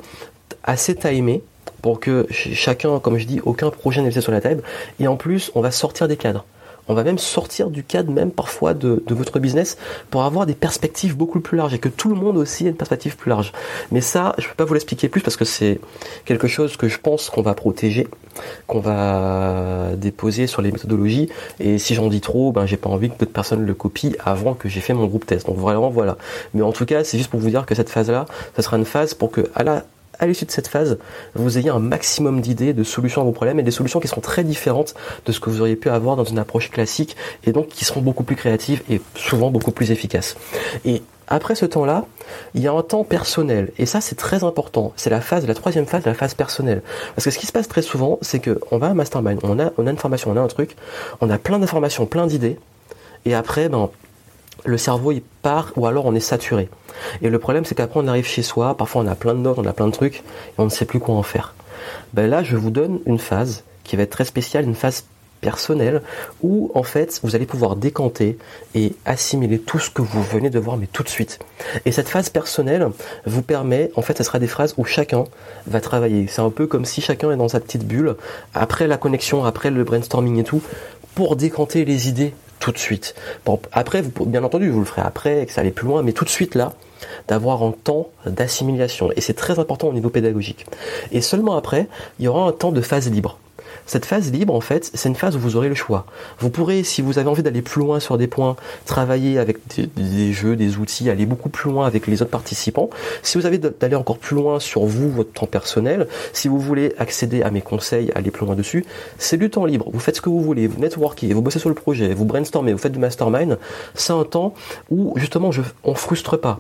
assez 0.66 0.96
timé 0.96 1.42
pour 1.82 2.00
que 2.00 2.26
chacun, 2.32 3.00
comme 3.00 3.18
je 3.18 3.26
dis, 3.26 3.40
aucun 3.46 3.70
projet 3.70 4.02
n'est 4.02 4.12
sur 4.12 4.32
la 4.32 4.42
table. 4.42 4.64
Et 5.00 5.08
en 5.08 5.16
plus, 5.16 5.52
on 5.56 5.62
va 5.62 5.72
sortir 5.72 6.08
des 6.08 6.18
cadres. 6.18 6.46
On 6.88 6.94
va 6.94 7.04
même 7.04 7.18
sortir 7.18 7.72
du 7.72 7.84
cadre 7.84 8.12
même 8.12 8.32
parfois 8.32 8.74
de, 8.74 9.04
votre 9.10 9.40
business 9.40 9.78
pour 10.12 10.24
avoir 10.24 10.46
des 10.46 10.54
perspectives 10.54 11.18
beaucoup 11.18 11.40
plus 11.40 11.58
larges 11.58 11.74
et 11.74 11.80
que 11.80 11.90
tout 11.90 12.10
le 12.10 12.16
monde 12.16 12.38
aussi 12.38 12.66
ait 12.66 12.70
une 12.70 12.76
perspective 12.76 13.18
plus 13.18 13.30
large. 13.30 13.54
Mais 13.92 14.02
ça, 14.02 14.36
je 14.38 14.44
ne 14.44 14.50
peux 14.50 14.56
pas 14.56 14.66
vous 14.66 14.76
l'expliquer 14.76 15.10
plus 15.10 15.22
parce 15.22 15.36
que 15.36 15.46
c'est 15.46 15.80
quelque 16.26 16.48
chose 16.48 16.78
que 16.78 16.88
je 16.88 17.00
pense 17.00 17.30
qu'on 17.32 17.42
va 17.42 17.56
protéger, 17.56 18.08
qu'on 18.68 18.82
va 18.82 19.96
déposer 19.98 20.46
sur 20.46 20.62
les 20.62 20.72
méthodologies. 20.72 21.30
Et 21.60 21.80
si 21.80 21.96
j'en 21.96 22.08
dis 22.08 22.22
trop, 22.22 22.52
ben 22.52 22.68
j'ai 22.68 22.78
pas 22.78 22.90
envie 22.90 23.10
que 23.10 23.18
d'autres 23.18 23.34
personnes 23.34 23.66
le 23.66 23.74
copient 23.74 24.12
avant 24.24 24.54
que 24.54 24.70
j'ai 24.70 24.80
fait 24.80 24.94
mon 24.94 25.08
groupe 25.08 25.26
test. 25.26 25.48
Donc 25.48 25.58
vraiment 25.58 25.90
voilà. 25.90 26.18
Mais 26.54 26.62
en 26.62 26.72
tout 26.72 26.86
cas, 26.86 27.04
c'est 27.04 27.18
juste 27.18 27.32
pour 27.32 27.40
vous 27.40 27.50
dire 27.50 27.66
que 27.66 27.74
cette 27.74 27.90
phase-là, 27.90 28.26
ça 28.56 28.62
sera 28.62 28.78
une 28.78 28.86
phase 28.86 29.16
pour 29.16 29.32
que 29.32 29.50
à 29.56 29.64
la 29.64 29.86
à 30.20 30.28
l'issue 30.28 30.46
de 30.46 30.52
cette 30.52 30.68
phase, 30.68 30.98
vous 31.34 31.58
ayez 31.58 31.70
un 31.70 31.80
maximum 31.80 32.42
d'idées, 32.42 32.74
de 32.74 32.84
solutions 32.84 33.22
à 33.22 33.24
vos 33.24 33.32
problèmes 33.32 33.60
et 33.60 33.64
des 33.64 33.72
solutions 33.72 34.00
qui 34.00 34.08
seront 34.08 34.22
très 34.22 34.44
différentes 34.44 34.96
de 35.26 35.32
ce 35.32 35.40
que 35.40 35.50
vous 35.50 35.62
auriez 35.62 35.76
pu 35.76 35.90
avoir 35.90 36.16
dans 36.16 36.24
une 36.24 36.40
approche 36.40 36.70
classique 36.72 37.16
et 37.46 37.52
donc 37.52 37.68
qui 37.68 37.86
seront 37.86 38.02
beaucoup 38.02 38.24
plus 38.24 38.36
créatives 38.36 38.82
et 38.90 39.02
souvent 39.16 39.52
beaucoup 39.52 39.72
plus 39.72 39.92
efficaces. 39.92 40.36
Et 40.86 41.02
après 41.28 41.56
ce 41.56 41.66
temps-là, 41.66 42.06
il 42.54 42.62
y 42.62 42.68
a 42.68 42.72
un 42.72 42.82
temps 42.82 43.04
personnel. 43.04 43.72
Et 43.78 43.86
ça, 43.86 44.02
c'est 44.02 44.16
très 44.16 44.44
important. 44.44 44.94
C'est 44.96 45.10
la 45.10 45.22
phase, 45.22 45.48
la 45.48 45.54
troisième 45.54 45.88
phase, 45.88 46.06
la 46.06 46.14
phase 46.14 46.36
personnelle. 46.36 46.82
Parce 47.16 47.26
que 47.26 47.32
ce 47.32 47.40
qui 47.40 47.48
se 47.48 47.52
passe 47.52 47.68
très 47.68 47.82
souvent, 47.82 48.20
c'est 48.22 48.40
qu'on 48.40 48.78
va 48.78 48.88
à 48.88 48.94
mastermind, 48.94 49.40
on 49.44 49.60
a, 49.60 49.72
on 49.78 49.88
a 49.88 49.92
une 49.92 49.98
formation, 49.98 50.32
on 50.32 50.38
a 50.38 50.42
un 50.42 50.48
truc, 50.48 50.76
on 51.22 51.30
a 51.30 51.38
plein 51.38 51.60
d'informations, 51.60 52.06
plein 52.06 52.28
d'idées. 52.28 52.60
Et 53.26 53.34
après, 53.34 53.70
ben, 53.70 53.90
le 54.64 54.78
cerveau 54.78 55.12
il 55.12 55.22
part 55.42 55.72
ou 55.76 55.86
alors 55.86 56.06
on 56.06 56.16
est 56.16 56.20
saturé. 56.20 56.70
Et 57.22 57.30
le 57.30 57.40
problème 57.40 57.66
c'est 57.66 57.76
qu'après 57.76 58.00
on 58.00 58.08
arrive 58.08 58.26
chez 58.26 58.42
soi, 58.42 58.76
parfois 58.78 59.02
on 59.02 59.08
a 59.08 59.16
plein 59.16 59.34
de 59.34 59.40
notes, 59.40 59.60
on 59.60 59.66
a 59.66 59.74
plein 59.74 59.88
de 59.88 59.92
trucs 59.92 60.18
et 60.18 60.60
on 60.60 60.66
ne 60.66 60.70
sait 60.70 60.86
plus 60.86 61.00
quoi 61.00 61.16
en 61.16 61.24
faire. 61.24 61.54
Ben 62.14 62.30
là 62.30 62.44
je 62.44 62.56
vous 62.56 62.72
donne 62.72 63.00
une 63.06 63.20
phase 63.20 63.64
qui 63.84 63.96
va 63.96 64.04
être 64.04 64.12
très 64.12 64.26
spéciale, 64.26 64.66
une 64.66 64.76
phase 64.76 65.06
personnelle 65.42 66.02
où 66.42 66.72
en 66.74 66.82
fait 66.82 67.20
vous 67.24 67.36
allez 67.36 67.46
pouvoir 67.46 67.76
décanter 67.76 68.38
et 68.74 68.96
assimiler 69.06 69.60
tout 69.60 69.78
ce 69.78 69.92
que 69.92 70.02
vous 70.02 70.24
venez 70.24 70.50
de 70.50 70.58
voir 70.58 70.78
mais 70.78 70.88
tout 70.88 71.04
de 71.04 71.10
suite. 71.10 71.40
Et 71.86 71.92
cette 71.92 72.10
phase 72.10 72.30
personnelle 72.30 72.90
vous 73.26 73.44
permet, 73.44 73.92
en 73.96 74.02
fait, 74.02 74.18
ce 74.18 74.24
sera 74.24 74.40
des 74.40 74.48
phrases 74.48 74.74
où 74.78 74.86
chacun 74.86 75.26
va 75.68 75.82
travailler. 75.82 76.26
C'est 76.28 76.42
un 76.42 76.50
peu 76.50 76.66
comme 76.66 76.86
si 76.86 77.00
chacun 77.02 77.32
est 77.32 77.38
dans 77.38 77.48
sa 77.48 77.60
petite 77.60 77.86
bulle 77.86 78.16
après 78.54 78.88
la 78.88 78.98
connexion, 78.98 79.46
après 79.46 79.70
le 79.70 79.84
brainstorming 79.84 80.40
et 80.40 80.44
tout, 80.44 80.62
pour 81.14 81.36
décanter 81.36 81.86
les 81.86 82.10
idées 82.10 82.34
tout 82.60 82.72
de 82.72 82.78
suite. 82.78 83.16
Bon, 83.46 83.60
après, 83.72 84.04
bien 84.26 84.44
entendu, 84.44 84.70
vous 84.70 84.80
le 84.80 84.86
ferez 84.86 85.02
après, 85.02 85.46
que 85.46 85.52
ça 85.52 85.62
allait 85.62 85.72
plus 85.72 85.88
loin, 85.88 86.04
mais 86.04 86.14
tout 86.14 86.26
de 86.26 86.30
suite 86.30 86.56
là, 86.56 86.74
d'avoir 87.28 87.64
un 87.64 87.72
temps 87.72 88.10
d'assimilation. 88.26 89.12
Et 89.16 89.22
c'est 89.22 89.34
très 89.34 89.60
important 89.60 89.88
au 89.88 89.94
niveau 89.94 90.10
pédagogique. 90.10 90.66
Et 91.12 91.22
seulement 91.22 91.56
après, 91.56 91.88
il 92.20 92.26
y 92.26 92.28
aura 92.28 92.48
un 92.48 92.52
temps 92.52 92.72
de 92.72 92.82
phase 92.82 93.10
libre. 93.10 93.40
Cette 93.86 94.06
phase 94.06 94.32
libre, 94.32 94.54
en 94.54 94.62
fait, 94.62 94.90
c'est 94.94 95.10
une 95.10 95.16
phase 95.16 95.36
où 95.36 95.40
vous 95.40 95.56
aurez 95.56 95.70
le 95.70 95.76
choix. 95.76 96.06
Vous 96.40 96.50
pourrez, 96.50 96.84
si 96.84 97.02
vous 97.02 97.20
avez 97.20 97.30
envie 97.30 97.44
d'aller 97.44 97.62
plus 97.62 97.82
loin 97.82 98.00
sur 98.00 98.18
des 98.18 98.28
points, 98.28 98.56
travailler 98.86 99.38
avec 99.38 99.58
des, 99.96 100.34
jeux, 100.34 100.56
des 100.56 100.78
outils, 100.78 101.10
aller 101.10 101.26
beaucoup 101.26 101.50
plus 101.50 101.70
loin 101.70 101.86
avec 101.86 102.08
les 102.08 102.22
autres 102.22 102.32
participants. 102.32 102.90
Si 103.24 103.38
vous 103.38 103.46
avez 103.46 103.58
d'aller 103.58 103.96
encore 103.96 104.18
plus 104.18 104.36
loin 104.36 104.60
sur 104.60 104.86
vous, 104.86 105.10
votre 105.10 105.32
temps 105.32 105.48
personnel, 105.48 106.08
si 106.34 106.48
vous 106.48 106.60
voulez 106.60 106.94
accéder 106.98 107.42
à 107.42 107.52
mes 107.52 107.62
conseils, 107.62 108.12
aller 108.16 108.32
plus 108.32 108.46
loin 108.46 108.56
dessus, 108.56 108.86
c'est 109.18 109.38
du 109.38 109.50
temps 109.50 109.66
libre. 109.66 109.90
Vous 109.92 110.00
faites 110.00 110.18
ce 110.18 110.22
que 110.22 110.30
vous 110.30 110.42
voulez, 110.42 110.68
vous 110.68 110.80
networkez, 110.80 111.34
vous 111.34 111.42
bossez 111.42 111.60
sur 111.60 111.70
le 111.70 111.76
projet, 111.76 112.14
vous 112.14 112.26
brainstormez, 112.26 112.72
vous 112.74 112.80
faites 112.80 112.94
du 112.94 113.00
mastermind. 113.00 113.58
C'est 113.94 114.14
un 114.14 114.24
temps 114.24 114.54
où, 114.90 115.14
justement, 115.18 115.50
on 115.84 115.96
frustre 115.96 116.38
pas 116.40 116.60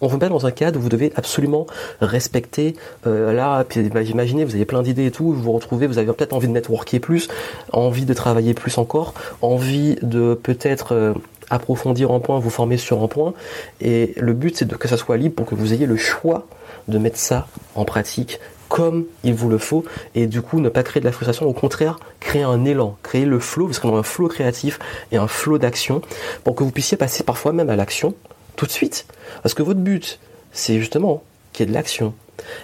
on 0.00 0.06
vous 0.06 0.18
met 0.18 0.28
dans 0.28 0.46
un 0.46 0.50
cadre 0.50 0.78
où 0.78 0.82
vous 0.82 0.88
devez 0.88 1.12
absolument 1.16 1.66
respecter. 2.00 2.76
Euh, 3.06 3.32
là, 3.32 3.64
imaginez, 3.76 4.44
vous 4.44 4.54
avez 4.54 4.64
plein 4.64 4.82
d'idées 4.82 5.06
et 5.06 5.10
tout, 5.10 5.32
vous 5.32 5.42
vous 5.42 5.52
retrouvez, 5.52 5.86
vous 5.86 5.98
avez 5.98 6.12
peut-être 6.12 6.32
envie 6.32 6.48
de 6.48 6.52
networker 6.52 7.00
plus, 7.00 7.28
envie 7.72 8.04
de 8.04 8.14
travailler 8.14 8.54
plus 8.54 8.78
encore, 8.78 9.14
envie 9.42 9.96
de 10.02 10.34
peut-être 10.34 10.92
euh, 10.92 11.14
approfondir 11.50 12.12
un 12.12 12.20
point, 12.20 12.38
vous 12.38 12.50
former 12.50 12.76
sur 12.76 13.02
un 13.02 13.08
point. 13.08 13.34
Et 13.80 14.14
le 14.16 14.32
but, 14.32 14.56
c'est 14.56 14.68
que 14.76 14.88
ça 14.88 14.96
soit 14.96 15.16
libre 15.16 15.34
pour 15.34 15.46
que 15.46 15.54
vous 15.54 15.72
ayez 15.72 15.86
le 15.86 15.96
choix 15.96 16.46
de 16.88 16.98
mettre 16.98 17.18
ça 17.18 17.46
en 17.74 17.84
pratique 17.84 18.40
comme 18.68 19.04
il 19.24 19.34
vous 19.34 19.48
le 19.48 19.58
faut 19.58 19.84
et 20.14 20.28
du 20.28 20.42
coup 20.42 20.60
ne 20.60 20.68
pas 20.68 20.84
créer 20.84 21.00
de 21.00 21.04
la 21.04 21.12
frustration, 21.12 21.44
au 21.46 21.52
contraire 21.52 21.98
créer 22.20 22.42
un 22.42 22.64
élan, 22.64 22.96
créer 23.02 23.24
le 23.24 23.40
flow, 23.40 23.66
vous 23.66 23.72
serez 23.72 23.88
dans 23.88 23.96
un 23.96 24.04
flow 24.04 24.28
créatif 24.28 24.78
et 25.10 25.16
un 25.16 25.26
flow 25.26 25.58
d'action 25.58 26.00
pour 26.44 26.54
que 26.54 26.62
vous 26.62 26.70
puissiez 26.70 26.96
passer 26.96 27.24
parfois 27.24 27.52
même 27.52 27.68
à 27.68 27.74
l'action 27.74 28.14
tout 28.56 28.66
de 28.66 28.70
suite. 28.70 29.06
Parce 29.42 29.54
que 29.54 29.62
votre 29.62 29.80
but, 29.80 30.18
c'est 30.52 30.78
justement 30.78 31.22
qu'il 31.52 31.64
y 31.64 31.68
ait 31.68 31.70
de 31.70 31.74
l'action. 31.74 32.14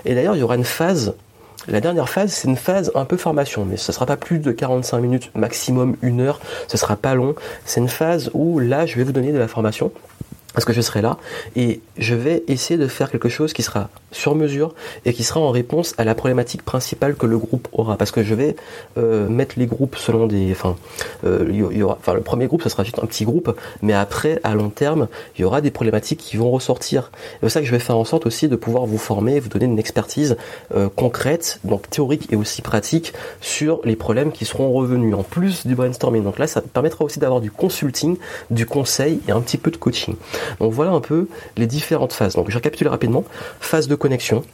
Et 0.05 0.15
d'ailleurs, 0.15 0.37
il 0.37 0.41
y 0.41 0.43
aura 0.43 0.57
une 0.57 0.65
phase. 0.65 1.15
La 1.69 1.81
dernière 1.81 2.09
phase, 2.09 2.33
c'est 2.33 2.49
une 2.49 2.57
phase 2.57 2.93
un 2.95 3.05
peu 3.05 3.17
formation, 3.17 3.65
mais 3.65 3.77
ce 3.77 3.91
ne 3.91 3.95
sera 3.95 4.07
pas 4.07 4.17
plus 4.17 4.39
de 4.39 4.53
45 4.53 5.01
minutes, 5.01 5.31
maximum 5.35 5.97
une 6.01 6.21
heure, 6.21 6.41
ce 6.69 6.77
sera 6.77 6.97
pas 6.97 7.15
long. 7.15 7.35
C'est 7.65 7.81
une 7.81 7.89
phase 7.89 8.31
où 8.35 8.61
là, 8.61 8.87
je 8.87 8.97
vais 8.97 9.03
vous 9.03 9.13
donner 9.13 9.33
de 9.33 9.39
la 9.39 9.49
formation 9.49 9.91
parce 10.57 10.65
que 10.65 10.73
je 10.73 10.81
serai 10.81 11.03
là 11.03 11.19
et 11.55 11.81
je 11.99 12.15
vais 12.15 12.43
essayer 12.49 12.79
de 12.79 12.89
faire 12.89 13.11
quelque 13.11 13.29
chose 13.29 13.53
qui 13.53 13.63
sera 13.63 13.91
sur 14.11 14.35
mesure 14.35 14.75
et 15.05 15.13
qui 15.13 15.23
sera 15.23 15.39
en 15.39 15.51
réponse 15.51 15.95
à 15.99 16.05
la 16.05 16.15
problématique 16.15 16.63
principale 16.63 17.15
que 17.15 17.27
le 17.27 17.37
groupe 17.37 17.69
aura. 17.73 17.99
Parce 17.99 18.11
que 18.11 18.23
je 18.23 18.35
vais 18.35 18.57
euh, 18.97 19.29
mettre 19.29 19.59
les 19.59 19.67
groupes 19.67 19.97
selon 19.97 20.27
des 20.27 20.51
enfin 20.53 20.77
euh, 21.27 21.47
y 21.53 21.83
aura 21.83 21.99
enfin 22.01 22.15
le 22.15 22.23
premier 22.23 22.47
groupe 22.47 22.63
ce 22.63 22.71
sera 22.71 22.85
juste 22.85 22.99
un 23.03 23.07
petit 23.07 23.27
groupe 23.27 23.55
mais 23.83 23.93
après 23.93 24.41
à 24.45 24.55
long 24.55 24.71
terme 24.71 25.09
il 25.37 25.43
y 25.43 25.45
aura 25.45 25.61
des 25.61 25.71
problématiques 25.71 26.21
qui 26.21 26.39
vont 26.39 26.51
ressortir. 26.51 27.11
C'est 27.33 27.41
pour 27.41 27.51
ça 27.51 27.61
que 27.61 27.67
je 27.67 27.73
vais 27.73 27.79
faire 27.79 27.99
en 27.99 28.07
sorte 28.07 28.25
aussi 28.25 28.49
de 28.49 28.57
pouvoir 28.57 28.87
vous 28.87 28.97
former 28.97 29.39
vous 29.41 29.51
donner 29.51 29.67
une 29.67 29.79
expertise 29.79 30.39
euh, 30.75 30.89
concrète 30.89 31.61
donc 31.65 31.91
théorique 31.91 32.33
et 32.33 32.37
aussi 32.37 32.63
pratique 32.63 33.13
sur 33.43 33.83
les 33.85 33.95
problèmes 33.95 34.33
qui 34.33 34.47
seront 34.47 34.73
revenus 34.73 35.15
en 35.15 35.23
plus 35.23 35.67
du 35.67 35.75
brainstorming. 35.75 36.25
Donc 36.25 36.39
là 36.39 36.47
ça 36.47 36.63
permettra 36.63 37.05
aussi 37.05 37.19
d'avoir 37.19 37.43
du 37.43 37.51
consulting 37.51 38.17
du 38.51 38.65
conseil 38.65 39.21
et 39.29 39.33
un 39.33 39.43
petit 39.43 39.59
peu 39.59 39.71
de 39.71 39.77
coaching 39.77 40.17
donc 40.61 40.73
voilà 40.73 40.93
un 40.93 41.01
peu 41.01 41.29
les 41.57 41.67
différentes 41.67 42.13
phases. 42.13 42.35
Donc 42.35 42.51
je 42.51 42.55
récapitule 42.55 42.89
rapidement. 42.89 43.25
Phase 43.61 43.89
de 43.89 43.95
connexion 43.95 44.45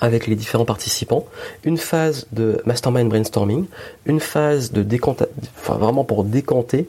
avec 0.00 0.26
les 0.26 0.34
différents 0.34 0.64
participants, 0.64 1.26
une 1.62 1.76
phase 1.76 2.26
de 2.32 2.60
mastermind 2.66 3.08
brainstorming, 3.08 3.66
une 4.04 4.18
phase 4.18 4.72
de 4.72 4.82
décantation, 4.82 5.32
enfin 5.60 5.74
vraiment 5.74 6.02
pour 6.02 6.24
décanter, 6.24 6.86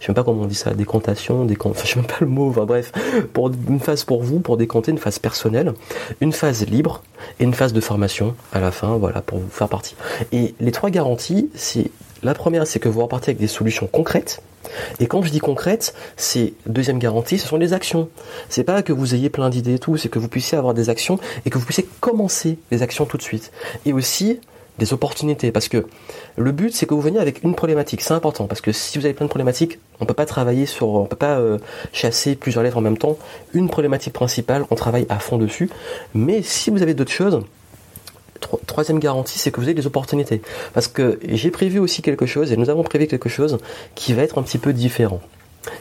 je 0.00 0.06
sais 0.06 0.12
même 0.12 0.14
pas 0.14 0.24
comment 0.24 0.42
on 0.42 0.46
dit 0.46 0.54
ça, 0.54 0.72
décantation, 0.72 1.44
décant, 1.44 1.70
enfin 1.70 1.82
je 1.84 1.92
sais 1.92 2.00
même 2.00 2.06
pas 2.06 2.16
le 2.20 2.26
mot, 2.26 2.48
enfin 2.48 2.64
bref, 2.64 2.90
pour 3.34 3.50
une 3.68 3.80
phase 3.80 4.04
pour 4.04 4.22
vous, 4.22 4.40
pour 4.40 4.56
décanter, 4.56 4.92
une 4.92 4.98
phase 4.98 5.18
personnelle, 5.18 5.74
une 6.22 6.32
phase 6.32 6.64
libre 6.66 7.02
et 7.38 7.44
une 7.44 7.52
phase 7.52 7.74
de 7.74 7.80
formation 7.82 8.34
à 8.54 8.60
la 8.60 8.70
fin, 8.70 8.96
voilà, 8.96 9.20
pour 9.20 9.38
vous 9.38 9.50
faire 9.50 9.68
partie. 9.68 9.94
Et 10.32 10.54
les 10.58 10.72
trois 10.72 10.88
garanties, 10.88 11.50
c'est 11.54 11.90
la 12.24 12.34
première, 12.34 12.66
c'est 12.66 12.80
que 12.80 12.88
vous 12.88 13.02
repartez 13.02 13.30
avec 13.30 13.38
des 13.38 13.46
solutions 13.46 13.86
concrètes, 13.86 14.42
et 15.00 15.06
quand 15.06 15.22
je 15.22 15.30
dis 15.30 15.38
concrète, 15.38 15.94
c'est 16.16 16.54
deuxième 16.66 16.98
garantie, 16.98 17.38
ce 17.38 17.46
sont 17.46 17.56
les 17.56 17.72
actions. 17.72 18.08
C'est 18.48 18.64
pas 18.64 18.82
que 18.82 18.92
vous 18.92 19.14
ayez 19.14 19.30
plein 19.30 19.50
d'idées 19.50 19.74
et 19.74 19.78
tout, 19.78 19.96
c'est 19.96 20.08
que 20.08 20.18
vous 20.18 20.28
puissiez 20.28 20.58
avoir 20.58 20.74
des 20.74 20.90
actions 20.90 21.18
et 21.44 21.50
que 21.50 21.58
vous 21.58 21.64
puissiez 21.64 21.86
commencer 22.00 22.58
les 22.70 22.82
actions 22.82 23.04
tout 23.04 23.16
de 23.16 23.22
suite. 23.22 23.52
Et 23.86 23.92
aussi 23.92 24.40
des 24.78 24.92
opportunités. 24.92 25.52
Parce 25.52 25.68
que 25.68 25.86
le 26.36 26.52
but 26.52 26.74
c'est 26.74 26.86
que 26.86 26.94
vous 26.94 27.00
veniez 27.00 27.20
avec 27.20 27.42
une 27.44 27.54
problématique. 27.54 28.00
C'est 28.00 28.14
important. 28.14 28.46
Parce 28.46 28.60
que 28.60 28.72
si 28.72 28.98
vous 28.98 29.04
avez 29.04 29.14
plein 29.14 29.26
de 29.26 29.30
problématiques 29.30 29.78
on 30.00 30.06
peut 30.06 30.14
pas 30.14 30.26
travailler 30.26 30.66
sur 30.66 30.88
on 30.88 31.06
peut 31.06 31.16
pas 31.16 31.38
euh, 31.38 31.58
chasser 31.92 32.34
plusieurs 32.34 32.64
lettres 32.64 32.78
en 32.78 32.80
même 32.80 32.98
temps. 32.98 33.16
Une 33.52 33.68
problématique 33.68 34.12
principale 34.12 34.64
on 34.70 34.74
travaille 34.74 35.06
à 35.08 35.18
fond 35.18 35.38
dessus. 35.38 35.70
Mais 36.14 36.42
si 36.42 36.70
vous 36.70 36.82
avez 36.82 36.94
d'autres 36.94 37.12
choses 37.12 37.42
troisième 38.66 38.98
garantie, 38.98 39.38
c'est 39.38 39.50
que 39.50 39.60
vous 39.60 39.66
avez 39.66 39.74
des 39.74 39.86
opportunités. 39.86 40.42
Parce 40.72 40.88
que 40.88 41.18
j'ai 41.28 41.50
prévu 41.50 41.78
aussi 41.78 42.02
quelque 42.02 42.26
chose, 42.26 42.52
et 42.52 42.56
nous 42.56 42.70
avons 42.70 42.82
prévu 42.82 43.06
quelque 43.06 43.28
chose 43.28 43.58
qui 43.94 44.12
va 44.12 44.22
être 44.22 44.38
un 44.38 44.42
petit 44.42 44.58
peu 44.58 44.72
différent 44.72 45.20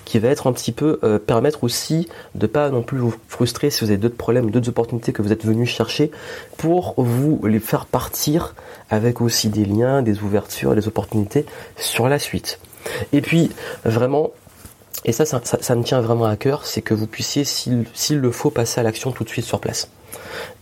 qui 0.05 0.19
va 0.19 0.29
être 0.29 0.47
un 0.47 0.53
petit 0.53 0.71
peu 0.71 0.99
euh, 1.03 1.19
permettre 1.19 1.63
aussi 1.63 2.07
de 2.35 2.47
pas 2.47 2.69
non 2.69 2.83
plus 2.83 2.97
vous 2.97 3.13
frustrer 3.27 3.69
si 3.69 3.83
vous 3.83 3.91
avez 3.91 3.97
d'autres 3.97 4.17
problèmes, 4.17 4.51
d'autres 4.51 4.69
opportunités 4.69 5.13
que 5.13 5.21
vous 5.21 5.31
êtes 5.31 5.45
venu 5.45 5.65
chercher 5.65 6.11
pour 6.57 6.93
vous 6.97 7.45
les 7.45 7.59
faire 7.59 7.85
partir 7.85 8.55
avec 8.89 9.21
aussi 9.21 9.49
des 9.49 9.65
liens, 9.65 10.01
des 10.01 10.21
ouvertures, 10.21 10.75
des 10.75 10.87
opportunités 10.87 11.45
sur 11.77 12.07
la 12.07 12.19
suite. 12.19 12.59
Et 13.11 13.21
puis 13.21 13.51
vraiment 13.85 14.31
et 15.05 15.11
ça, 15.11 15.25
ça, 15.25 15.75
me 15.75 15.83
tient 15.83 16.01
vraiment 16.01 16.25
à 16.25 16.35
cœur, 16.37 16.65
c'est 16.65 16.81
que 16.81 16.93
vous 16.93 17.07
puissiez, 17.07 17.43
s'il 17.43 17.85
le 18.11 18.31
faut, 18.31 18.49
passer 18.49 18.79
à 18.79 18.83
l'action 18.83 19.11
tout 19.11 19.23
de 19.23 19.29
suite 19.29 19.45
sur 19.45 19.59
place. 19.59 19.89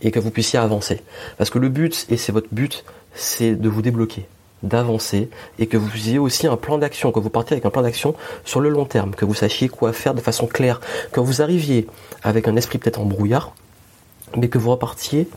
Et 0.00 0.10
que 0.10 0.18
vous 0.18 0.30
puissiez 0.30 0.58
avancer. 0.58 1.00
Parce 1.38 1.50
que 1.50 1.58
le 1.58 1.68
but, 1.68 2.06
et 2.08 2.16
c'est 2.16 2.32
votre 2.32 2.48
but, 2.52 2.84
c'est 3.14 3.54
de 3.54 3.68
vous 3.68 3.82
débloquer, 3.82 4.26
d'avancer, 4.62 5.30
et 5.58 5.66
que 5.66 5.76
vous 5.76 6.08
ayez 6.08 6.18
aussi 6.18 6.46
un 6.46 6.56
plan 6.56 6.78
d'action, 6.78 7.12
que 7.12 7.20
vous 7.20 7.30
partiez 7.30 7.54
avec 7.54 7.66
un 7.66 7.70
plan 7.70 7.82
d'action 7.82 8.14
sur 8.44 8.60
le 8.60 8.68
long 8.68 8.84
terme, 8.84 9.14
que 9.14 9.24
vous 9.24 9.34
sachiez 9.34 9.68
quoi 9.68 9.92
faire 9.92 10.14
de 10.14 10.20
façon 10.20 10.46
claire, 10.46 10.80
que 11.12 11.20
vous 11.20 11.40
arriviez 11.40 11.86
avec 12.22 12.48
un 12.48 12.56
esprit 12.56 12.78
peut-être 12.78 13.00
en 13.00 13.04
brouillard, 13.04 13.54
mais 14.36 14.48
que 14.48 14.58
vous 14.58 14.70
repartiez 14.70 15.28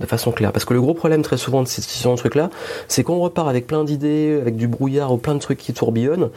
de 0.00 0.06
façon 0.06 0.32
claire. 0.32 0.52
Parce 0.52 0.64
que 0.64 0.74
le 0.74 0.80
gros 0.80 0.94
problème 0.94 1.22
très 1.22 1.36
souvent 1.36 1.62
de 1.62 1.68
ces, 1.68 1.82
de 1.82 2.16
trucs-là, 2.16 2.50
c'est 2.88 3.02
qu'on 3.02 3.18
repart 3.18 3.48
avec 3.48 3.66
plein 3.66 3.84
d'idées, 3.84 4.38
avec 4.40 4.56
du 4.56 4.68
brouillard 4.68 5.12
ou 5.12 5.16
plein 5.16 5.34
de 5.34 5.40
trucs 5.40 5.58
qui 5.58 5.72
tourbillonnent, 5.72 6.30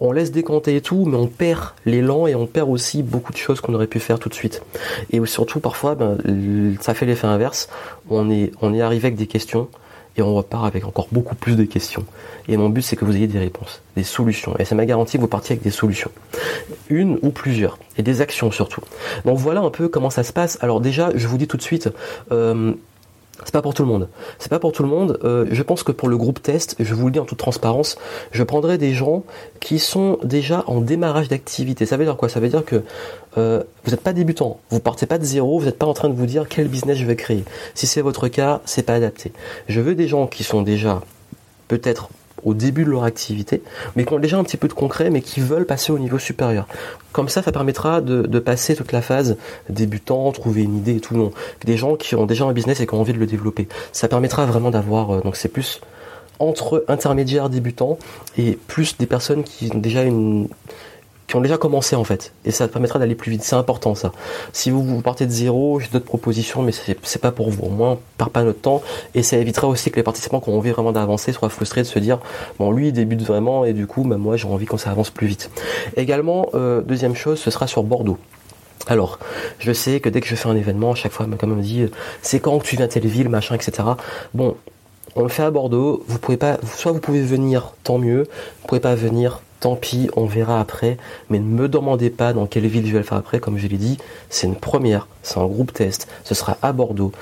on 0.00 0.12
laisse 0.12 0.32
décanter 0.32 0.76
et 0.76 0.80
tout, 0.80 1.04
mais 1.04 1.16
on 1.16 1.26
perd 1.26 1.70
l'élan 1.84 2.26
et 2.26 2.34
on 2.34 2.46
perd 2.46 2.68
aussi 2.68 3.02
beaucoup 3.02 3.32
de 3.32 3.38
choses 3.38 3.60
qu'on 3.60 3.74
aurait 3.74 3.86
pu 3.86 4.00
faire 4.00 4.18
tout 4.18 4.28
de 4.28 4.34
suite. 4.34 4.62
Et 5.10 5.24
surtout 5.26 5.60
parfois, 5.60 5.94
ben, 5.94 6.18
ça 6.80 6.94
fait 6.94 7.06
l'effet 7.06 7.26
inverse, 7.26 7.68
on 8.10 8.30
est, 8.30 8.52
on 8.60 8.74
est 8.74 8.82
arrivé 8.82 9.06
avec 9.06 9.16
des 9.16 9.26
questions, 9.26 9.68
et 10.16 10.22
on 10.22 10.34
repart 10.34 10.64
avec 10.64 10.84
encore 10.84 11.08
beaucoup 11.10 11.34
plus 11.34 11.56
de 11.56 11.64
questions. 11.64 12.04
Et 12.48 12.56
mon 12.56 12.68
but, 12.68 12.82
c'est 12.82 12.96
que 12.96 13.04
vous 13.04 13.16
ayez 13.16 13.26
des 13.26 13.38
réponses, 13.38 13.80
des 13.96 14.02
solutions. 14.02 14.54
Et 14.58 14.64
c'est 14.64 14.74
ma 14.74 14.84
garantie 14.84 15.16
que 15.16 15.22
vous 15.22 15.28
partiez 15.28 15.54
avec 15.54 15.62
des 15.62 15.70
solutions. 15.70 16.10
Une 16.88 17.18
ou 17.22 17.30
plusieurs. 17.30 17.78
Et 17.96 18.02
des 18.02 18.20
actions 18.20 18.50
surtout. 18.50 18.82
Donc 19.24 19.38
voilà 19.38 19.60
un 19.60 19.70
peu 19.70 19.88
comment 19.88 20.10
ça 20.10 20.22
se 20.22 20.32
passe. 20.32 20.58
Alors 20.60 20.80
déjà, 20.80 21.10
je 21.14 21.26
vous 21.26 21.38
dis 21.38 21.46
tout 21.46 21.56
de 21.56 21.62
suite, 21.62 21.88
euh, 22.30 22.72
c'est 23.44 23.52
pas 23.52 23.62
pour 23.62 23.74
tout 23.74 23.82
le 23.82 23.88
monde. 23.88 24.08
C'est 24.38 24.48
pas 24.48 24.58
pour 24.58 24.72
tout 24.72 24.82
le 24.82 24.88
monde. 24.88 25.18
Euh, 25.24 25.46
je 25.50 25.62
pense 25.62 25.82
que 25.82 25.92
pour 25.92 26.08
le 26.08 26.16
groupe 26.16 26.42
test, 26.42 26.76
je 26.78 26.94
vous 26.94 27.06
le 27.06 27.12
dis 27.12 27.18
en 27.18 27.24
toute 27.24 27.38
transparence, 27.38 27.98
je 28.30 28.42
prendrai 28.42 28.78
des 28.78 28.92
gens 28.92 29.24
qui 29.60 29.78
sont 29.78 30.18
déjà 30.22 30.64
en 30.66 30.80
démarrage 30.80 31.28
d'activité. 31.28 31.86
Ça 31.86 31.96
veut 31.96 32.04
dire 32.04 32.16
quoi? 32.16 32.28
Ça 32.28 32.40
veut 32.40 32.48
dire 32.48 32.64
que 32.64 32.82
euh, 33.38 33.62
vous 33.84 33.90
n'êtes 33.90 34.02
pas 34.02 34.12
débutant, 34.12 34.60
vous 34.70 34.80
partez 34.80 35.06
pas 35.06 35.18
de 35.18 35.24
zéro, 35.24 35.58
vous 35.58 35.66
n'êtes 35.66 35.78
pas 35.78 35.86
en 35.86 35.94
train 35.94 36.08
de 36.08 36.14
vous 36.14 36.26
dire 36.26 36.48
quel 36.48 36.68
business 36.68 36.98
je 36.98 37.06
vais 37.06 37.16
créer. 37.16 37.44
Si 37.74 37.86
c'est 37.86 38.02
votre 38.02 38.28
cas, 38.28 38.60
c'est 38.64 38.82
pas 38.82 38.94
adapté. 38.94 39.32
Je 39.68 39.80
veux 39.80 39.94
des 39.94 40.08
gens 40.08 40.26
qui 40.26 40.44
sont 40.44 40.62
déjà 40.62 41.00
peut-être 41.68 42.10
au 42.44 42.54
début 42.54 42.84
de 42.84 42.90
leur 42.90 43.04
activité, 43.04 43.62
mais 43.96 44.04
qui 44.04 44.12
ont 44.12 44.18
déjà 44.18 44.38
un 44.38 44.44
petit 44.44 44.56
peu 44.56 44.68
de 44.68 44.72
concret, 44.72 45.10
mais 45.10 45.20
qui 45.20 45.40
veulent 45.40 45.66
passer 45.66 45.92
au 45.92 45.98
niveau 45.98 46.18
supérieur. 46.18 46.66
Comme 47.12 47.28
ça, 47.28 47.42
ça 47.42 47.52
permettra 47.52 48.00
de, 48.00 48.38
passer 48.38 48.74
toute 48.74 48.92
la 48.92 49.02
phase 49.02 49.36
débutant, 49.68 50.32
trouver 50.32 50.62
une 50.62 50.76
idée 50.76 50.96
et 50.96 51.00
tout. 51.00 51.16
Non, 51.16 51.30
des 51.64 51.76
gens 51.76 51.96
qui 51.96 52.14
ont 52.14 52.26
déjà 52.26 52.44
un 52.44 52.52
business 52.52 52.80
et 52.80 52.86
qui 52.86 52.94
ont 52.94 53.00
envie 53.00 53.12
de 53.12 53.18
le 53.18 53.26
développer. 53.26 53.68
Ça 53.92 54.08
permettra 54.08 54.46
vraiment 54.46 54.70
d'avoir. 54.70 55.10
Euh, 55.10 55.20
donc 55.20 55.36
c'est 55.36 55.48
plus 55.48 55.80
entre 56.38 56.84
intermédiaires 56.88 57.48
débutants 57.48 57.98
et 58.36 58.58
plus 58.66 58.96
des 58.98 59.06
personnes 59.06 59.44
qui 59.44 59.70
ont 59.72 59.78
déjà 59.78 60.02
une 60.02 60.48
ont 61.36 61.40
déjà 61.40 61.58
commencé 61.58 61.96
en 61.96 62.04
fait. 62.04 62.32
Et 62.44 62.50
ça 62.50 62.68
permettra 62.68 62.98
d'aller 62.98 63.14
plus 63.14 63.30
vite. 63.30 63.42
C'est 63.42 63.56
important 63.56 63.94
ça. 63.94 64.12
Si 64.52 64.70
vous, 64.70 64.82
vous 64.82 65.00
partez 65.00 65.26
de 65.26 65.30
zéro, 65.30 65.80
j'ai 65.80 65.88
d'autres 65.88 66.04
propositions, 66.04 66.62
mais 66.62 66.72
c'est 66.72 67.20
pas 67.20 67.32
pour 67.32 67.50
vous. 67.50 67.64
Au 67.64 67.70
moins, 67.70 67.92
on 67.92 67.98
perd 68.18 68.30
pas 68.30 68.42
notre 68.42 68.60
temps. 68.60 68.82
Et 69.14 69.22
ça 69.22 69.36
évitera 69.36 69.66
aussi 69.68 69.90
que 69.90 69.96
les 69.96 70.02
participants 70.02 70.40
qui 70.40 70.50
ont 70.50 70.58
envie 70.58 70.70
vraiment 70.70 70.92
d'avancer 70.92 71.32
soient 71.32 71.48
frustrés 71.48 71.82
de 71.82 71.86
se 71.86 71.98
dire, 71.98 72.18
bon, 72.58 72.70
lui, 72.72 72.88
il 72.88 72.92
débute 72.92 73.22
vraiment, 73.22 73.64
et 73.64 73.72
du 73.72 73.86
coup, 73.86 74.04
bah, 74.04 74.16
moi, 74.16 74.36
j'ai 74.36 74.48
envie 74.48 74.66
qu'on 74.66 74.78
ça 74.78 74.90
avance 74.90 75.10
plus 75.10 75.26
vite. 75.26 75.50
Également, 75.96 76.48
euh, 76.54 76.80
deuxième 76.82 77.14
chose, 77.14 77.38
ce 77.38 77.50
sera 77.50 77.66
sur 77.66 77.82
Bordeaux. 77.82 78.18
Alors, 78.88 79.18
je 79.58 79.72
sais 79.72 80.00
que 80.00 80.08
dès 80.08 80.20
que 80.20 80.26
je 80.26 80.34
fais 80.34 80.48
un 80.48 80.56
événement, 80.56 80.92
à 80.92 80.94
chaque 80.94 81.12
fois, 81.12 81.26
on 81.26 81.46
me 81.46 81.62
dit, 81.62 81.86
c'est 82.20 82.40
quand 82.40 82.58
que 82.58 82.66
tu 82.66 82.76
viens 82.76 82.86
à 82.86 82.88
telle 82.88 83.06
ville, 83.06 83.28
machin, 83.28 83.54
etc. 83.54 83.88
Bon, 84.34 84.56
On 85.14 85.22
le 85.22 85.28
fait 85.28 85.42
à 85.42 85.50
Bordeaux. 85.50 86.02
Vous 86.06 86.18
pouvez 86.18 86.36
pas, 86.36 86.58
soit 86.76 86.92
vous 86.92 87.00
pouvez 87.00 87.22
venir, 87.22 87.74
tant 87.84 87.98
mieux. 87.98 88.28
Vous 88.60 88.68
pouvez 88.68 88.80
pas 88.80 88.94
venir, 88.94 89.40
tant 89.60 89.76
pis, 89.76 90.08
on 90.16 90.26
verra 90.26 90.60
après. 90.60 90.96
Mais 91.28 91.38
ne 91.38 91.44
me 91.44 91.68
demandez 91.68 92.10
pas 92.10 92.32
dans 92.32 92.46
quelle 92.46 92.66
ville 92.66 92.86
je 92.86 92.92
vais 92.92 92.98
le 92.98 93.04
faire 93.04 93.18
après. 93.18 93.38
Comme 93.40 93.58
je 93.58 93.66
l'ai 93.66 93.76
dit, 93.76 93.98
c'est 94.30 94.46
une 94.46 94.56
première, 94.56 95.08
c'est 95.22 95.38
un 95.38 95.46
groupe 95.46 95.72
test. 95.72 96.08
Ce 96.24 96.34
sera 96.34 96.56
à 96.62 96.72
Bordeaux. 96.72 97.12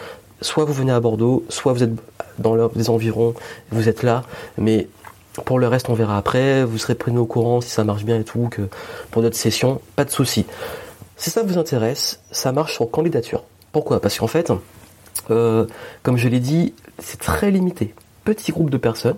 Soit 0.41 0.65
vous 0.65 0.73
venez 0.73 0.93
à 0.93 1.01
Bordeaux, 1.01 1.45
soit 1.49 1.73
vous 1.73 1.83
êtes 1.83 1.91
dans 2.39 2.55
les 2.75 2.91
environs, 2.91 3.35
vous 3.71 3.89
êtes 3.89 4.03
là. 4.03 4.23
Mais 4.57 4.89
pour 5.45 5.59
le 5.59 5.69
reste, 5.69 5.89
on 5.89 5.95
verra 5.95 6.17
après. 6.17 6.65
Vous 6.65 6.79
serez 6.79 6.95
prévenu 6.95 7.21
au 7.21 7.27
courant 7.27 7.61
si 7.61 7.71
ça 7.71 7.85
marche 7.85 8.05
bien 8.05 8.21
et 8.21 8.25
tout. 8.25 8.49
Que 8.51 8.63
pour 9.11 9.23
d'autres 9.23 9.37
sessions, 9.37 9.81
pas 9.97 10.05
de 10.05 10.11
souci. 10.11 10.47
Si 11.17 11.29
ça 11.29 11.43
vous 11.43 11.59
intéresse, 11.59 12.21
ça 12.31 12.53
marche 12.53 12.75
sur 12.75 12.91
candidature. 12.91 13.43
Pourquoi? 13.73 14.01
Parce 14.01 14.19
qu'en 14.19 14.27
fait, 14.27 14.51
euh, 15.31 15.67
comme 16.03 16.17
je 16.17 16.29
l'ai 16.29 16.41
dit, 16.41 16.75
c'est 16.99 17.21
très 17.21 17.51
limité. 17.51 17.95
Petit 18.25 18.53
groupe 18.53 18.71
de 18.71 18.77
personnes 18.77 19.17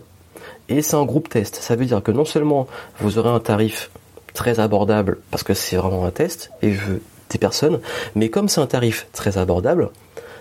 et 0.69 0.83
c'est 0.83 0.97
un 0.97 1.05
groupe 1.05 1.29
test. 1.29 1.57
Ça 1.57 1.77
veut 1.77 1.85
dire 1.85 2.03
que 2.03 2.13
non 2.13 2.25
seulement 2.25 2.67
vous 2.99 3.19
aurez 3.19 3.31
un 3.31 3.41
tarif 3.41 3.91
très 4.35 4.61
abordable 4.61 5.19
parce 5.31 5.43
que 5.43 5.55
c'est 5.55 5.77
vraiment 5.77 6.05
un 6.05 6.11
test 6.11 6.51
et 6.63 6.73
je 6.73 6.81
veux 6.81 7.03
des 7.31 7.39
personnes, 7.39 7.81
mais 8.15 8.29
comme 8.29 8.49
c'est 8.49 8.61
un 8.61 8.67
tarif 8.67 9.07
très 9.13 9.39
abordable, 9.39 9.91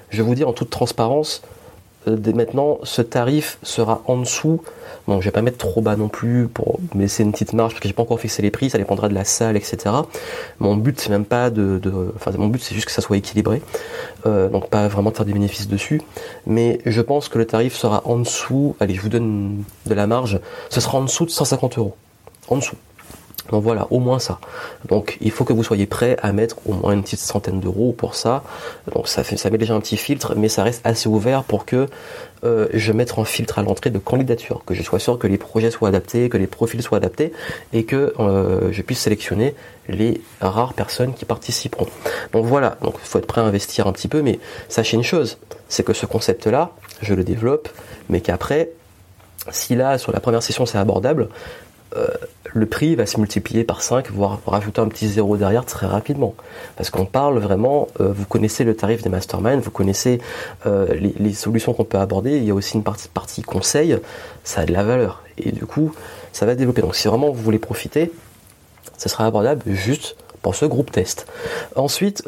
je 0.09 0.21
vous 0.21 0.35
dire 0.35 0.49
en 0.49 0.53
toute 0.53 0.69
transparence, 0.69 1.41
dès 2.07 2.33
maintenant, 2.33 2.79
ce 2.83 3.01
tarif 3.01 3.57
sera 3.63 4.01
en 4.07 4.17
dessous. 4.17 4.61
Bon, 5.07 5.19
je 5.19 5.25
vais 5.25 5.31
pas 5.31 5.41
mettre 5.41 5.57
trop 5.57 5.81
bas 5.81 5.95
non 5.95 6.09
plus 6.09 6.47
pour 6.47 6.79
me 6.93 7.01
laisser 7.01 7.23
une 7.23 7.31
petite 7.31 7.53
marge 7.53 7.71
parce 7.73 7.81
que 7.81 7.87
j'ai 7.87 7.93
pas 7.93 8.03
encore 8.03 8.19
fixé 8.19 8.41
les 8.41 8.51
prix, 8.51 8.69
ça 8.69 8.77
dépendra 8.77 9.09
de 9.09 9.15
la 9.15 9.23
salle, 9.23 9.57
etc. 9.57 9.95
Mon 10.59 10.75
but 10.75 10.99
c'est 10.99 11.09
même 11.09 11.25
pas 11.25 11.49
de, 11.49 11.81
enfin 12.15 12.31
mon 12.37 12.47
but 12.47 12.61
c'est 12.61 12.75
juste 12.75 12.85
que 12.85 12.91
ça 12.91 13.01
soit 13.01 13.17
équilibré, 13.17 13.61
euh, 14.25 14.47
donc 14.47 14.69
pas 14.69 14.87
vraiment 14.87 15.09
de 15.09 15.15
faire 15.15 15.25
des 15.25 15.33
bénéfices 15.33 15.67
dessus. 15.67 16.01
Mais 16.45 16.81
je 16.85 17.01
pense 17.01 17.29
que 17.29 17.39
le 17.39 17.45
tarif 17.45 17.75
sera 17.75 18.03
en 18.05 18.19
dessous. 18.19 18.75
Allez, 18.79 18.93
je 18.93 19.01
vous 19.01 19.09
donne 19.09 19.63
de 19.87 19.93
la 19.93 20.05
marge. 20.05 20.39
Ce 20.69 20.81
sera 20.81 20.99
en 20.99 21.03
dessous 21.03 21.25
de 21.25 21.31
150 21.31 21.77
euros. 21.79 21.95
En 22.47 22.57
dessous. 22.57 22.75
Donc 23.49 23.63
voilà, 23.63 23.87
au 23.89 23.99
moins 23.99 24.19
ça. 24.19 24.39
Donc 24.87 25.17
il 25.21 25.31
faut 25.31 25.43
que 25.43 25.53
vous 25.53 25.63
soyez 25.63 25.85
prêt 25.85 26.17
à 26.21 26.31
mettre 26.31 26.57
au 26.67 26.73
moins 26.73 26.93
une 26.93 27.03
petite 27.03 27.19
centaine 27.19 27.59
d'euros 27.59 27.93
pour 27.97 28.15
ça. 28.15 28.43
Donc 28.93 29.07
ça, 29.07 29.23
fait, 29.23 29.43
met 29.49 29.57
déjà 29.57 29.73
un 29.73 29.79
petit 29.79 29.97
filtre, 29.97 30.35
mais 30.35 30.49
ça 30.49 30.63
reste 30.63 30.81
assez 30.85 31.09
ouvert 31.09 31.43
pour 31.43 31.65
que 31.65 31.87
euh, 32.43 32.67
je 32.73 32.91
mette 32.91 33.13
un 33.17 33.25
filtre 33.25 33.59
à 33.59 33.63
l'entrée 33.63 33.89
de 33.89 33.99
candidature, 33.99 34.63
que 34.65 34.73
je 34.73 34.81
sois 34.83 34.99
sûr 34.99 35.19
que 35.19 35.27
les 35.27 35.37
projets 35.37 35.71
soient 35.71 35.89
adaptés, 35.89 36.29
que 36.29 36.37
les 36.37 36.47
profils 36.47 36.81
soient 36.81 36.97
adaptés 36.97 37.33
et 37.73 37.83
que 37.83 38.13
euh, 38.19 38.71
je 38.71 38.81
puisse 38.81 38.99
sélectionner 38.99 39.55
les 39.87 40.21
rares 40.39 40.73
personnes 40.73 41.13
qui 41.13 41.25
participeront. 41.25 41.87
Donc 42.33 42.45
voilà, 42.45 42.77
donc 42.81 42.95
il 43.03 43.07
faut 43.07 43.19
être 43.19 43.27
prêt 43.27 43.41
à 43.41 43.43
investir 43.43 43.87
un 43.87 43.91
petit 43.91 44.07
peu, 44.07 44.21
mais 44.21 44.39
sachez 44.69 44.97
une 44.97 45.03
chose, 45.03 45.37
c'est 45.67 45.83
que 45.83 45.93
ce 45.93 46.05
concept-là, 46.05 46.71
je 47.01 47.13
le 47.13 47.23
développe, 47.23 47.69
mais 48.09 48.21
qu'après, 48.21 48.69
si 49.51 49.75
là 49.75 49.97
sur 49.97 50.11
la 50.11 50.19
première 50.19 50.43
session 50.43 50.65
c'est 50.65 50.77
abordable, 50.77 51.29
euh, 51.95 52.07
le 52.53 52.65
prix 52.65 52.95
va 52.95 53.05
se 53.05 53.17
multiplier 53.19 53.63
par 53.63 53.81
5, 53.81 54.11
voire 54.11 54.39
rajouter 54.45 54.81
un 54.81 54.87
petit 54.87 55.07
zéro 55.07 55.37
derrière 55.37 55.65
très 55.65 55.87
rapidement. 55.87 56.35
Parce 56.75 56.89
qu'on 56.89 57.05
parle 57.05 57.39
vraiment, 57.39 57.87
euh, 57.99 58.11
vous 58.11 58.25
connaissez 58.25 58.63
le 58.63 58.75
tarif 58.75 59.01
des 59.01 59.09
masterminds, 59.09 59.61
vous 59.61 59.71
connaissez 59.71 60.19
euh, 60.65 60.87
les, 60.93 61.33
solutions 61.33 61.73
qu'on 61.73 61.85
peut 61.85 61.97
aborder, 61.97 62.37
il 62.37 62.43
y 62.43 62.51
a 62.51 62.53
aussi 62.53 62.75
une 62.75 62.83
partie, 62.83 63.41
conseil, 63.41 63.97
ça 64.43 64.61
a 64.61 64.65
de 64.65 64.73
la 64.73 64.83
valeur. 64.83 65.23
Et 65.37 65.51
du 65.51 65.65
coup, 65.65 65.93
ça 66.33 66.45
va 66.45 66.55
développer. 66.55 66.81
Donc 66.81 66.95
si 66.95 67.07
vraiment 67.07 67.31
vous 67.31 67.41
voulez 67.41 67.59
profiter, 67.59 68.11
ça 68.97 69.09
sera 69.09 69.25
abordable 69.25 69.63
juste 69.67 70.15
pour 70.41 70.55
ce 70.55 70.65
groupe 70.65 70.91
test. 70.91 71.27
Ensuite, 71.75 72.23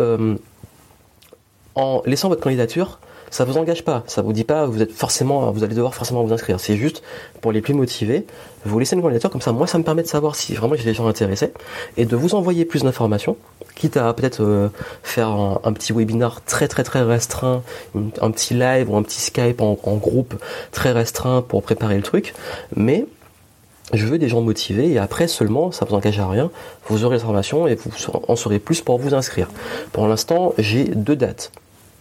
en 1.75 2.01
laissant 2.05 2.29
votre 2.29 2.41
candidature, 2.41 2.99
ça 3.33 3.45
vous 3.45 3.57
engage 3.57 3.83
pas, 3.83 4.03
ça 4.05 4.21
vous 4.21 4.31
dit 4.31 4.43
pas 4.43 4.67
vous 4.67 4.83
êtes 4.83 4.91
forcément, 4.91 5.49
vous 5.51 5.63
allez 5.63 5.73
devoir 5.73 5.95
forcément 5.95 6.23
vous 6.23 6.31
inscrire. 6.31 6.59
C'est 6.59 6.77
juste 6.77 7.01
pour 7.41 7.51
les 7.51 7.61
plus 7.61 7.73
motivés, 7.73 8.27
vous 8.63 8.77
laissez 8.77 8.95
une 8.95 9.01
candidature 9.01 9.31
comme 9.31 9.41
ça. 9.41 9.51
Moi, 9.51 9.65
ça 9.65 9.79
me 9.79 9.83
permet 9.83 10.03
de 10.03 10.07
savoir 10.07 10.35
si 10.35 10.53
vraiment 10.53 10.75
j'ai 10.75 10.83
des 10.83 10.93
gens 10.93 11.07
intéressés 11.07 11.51
et 11.97 12.05
de 12.05 12.15
vous 12.15 12.35
envoyer 12.35 12.63
plus 12.63 12.83
d'informations, 12.83 13.35
quitte 13.73 13.97
à 13.97 14.13
peut-être 14.13 14.43
euh, 14.43 14.69
faire 15.01 15.29
un, 15.29 15.73
petit 15.73 15.93
webinar 15.93 16.43
très 16.45 16.67
très 16.67 16.83
très 16.83 17.01
restreint, 17.01 17.63
un 17.95 18.29
petit 18.29 18.53
live 18.53 18.91
ou 18.91 18.97
un 18.97 19.01
petit 19.01 19.19
Skype 19.19 19.61
en, 19.61 19.73
groupe 19.95 20.35
très 20.71 20.91
restreint 20.91 21.41
pour 21.41 21.63
préparer 21.63 21.95
le 21.95 22.03
truc, 22.03 22.35
mais 22.75 23.07
je 23.93 24.05
veux 24.05 24.19
des 24.19 24.29
gens 24.29 24.41
motivés 24.41 24.91
et 24.91 24.99
après 24.99 25.27
seulement, 25.27 25.71
ça 25.71 25.85
vous 25.85 25.95
engage 25.95 26.19
à 26.19 26.27
rien, 26.27 26.51
vous 26.87 27.03
aurez 27.03 27.15
l'information 27.15 27.65
et 27.65 27.73
vous 27.73 27.89
en 28.27 28.35
saurez 28.35 28.59
plus 28.59 28.81
pour 28.81 28.99
vous 28.99 29.15
inscrire. 29.15 29.49
Pour 29.91 30.07
l'instant, 30.07 30.53
j'ai 30.59 30.83
deux 30.83 31.15
dates. 31.15 31.51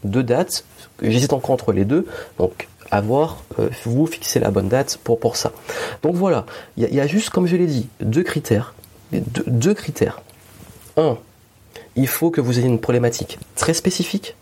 Deux 0.05 0.23
dates 0.23 0.64
J'hésite 1.03 1.33
encore 1.33 1.51
entre 1.51 1.73
les 1.73 1.85
deux, 1.85 2.07
donc 2.38 2.69
avoir 2.91 3.43
euh, 3.59 3.69
vous 3.85 4.07
fixer 4.07 4.38
la 4.38 4.51
bonne 4.51 4.69
date 4.69 4.99
pour, 5.03 5.37
ça. 5.37 5.53
Donc 6.03 6.15
voilà, 6.15 6.47
il 6.77 6.95
y, 6.95 7.01
a 7.01 7.07
juste, 7.07 7.31
comme 7.31 7.47
je 7.47 7.57
l'ai 7.57 7.67
dit, 7.67 7.88
deux 8.01 8.23
critères. 8.23 8.75
Deux, 9.12 9.45
deux 9.47 9.75
critères. 9.75 10.23
Un, 10.97 11.19
il 11.97 12.07
faut 12.07 12.31
que 12.31 12.41
vous 12.41 12.59
ayez 12.59 12.69
une 12.69 12.81
problématique 12.81 13.38
très 13.57 13.75
spécifique. 13.75 14.37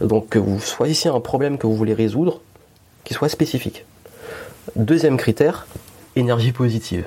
Donc 0.00 0.28
que 0.30 0.38
vous 0.38 0.60
choisissiez 0.60 1.10
un 1.10 1.20
problème 1.20 1.58
que 1.58 1.66
vous 1.66 1.76
voulez 1.76 1.94
résoudre 1.94 2.40
qui 3.04 3.14
soit 3.14 3.28
spécifique. 3.28 3.84
Deuxième 4.76 5.16
critère, 5.16 5.66
énergie 6.16 6.52
positive. 6.52 7.06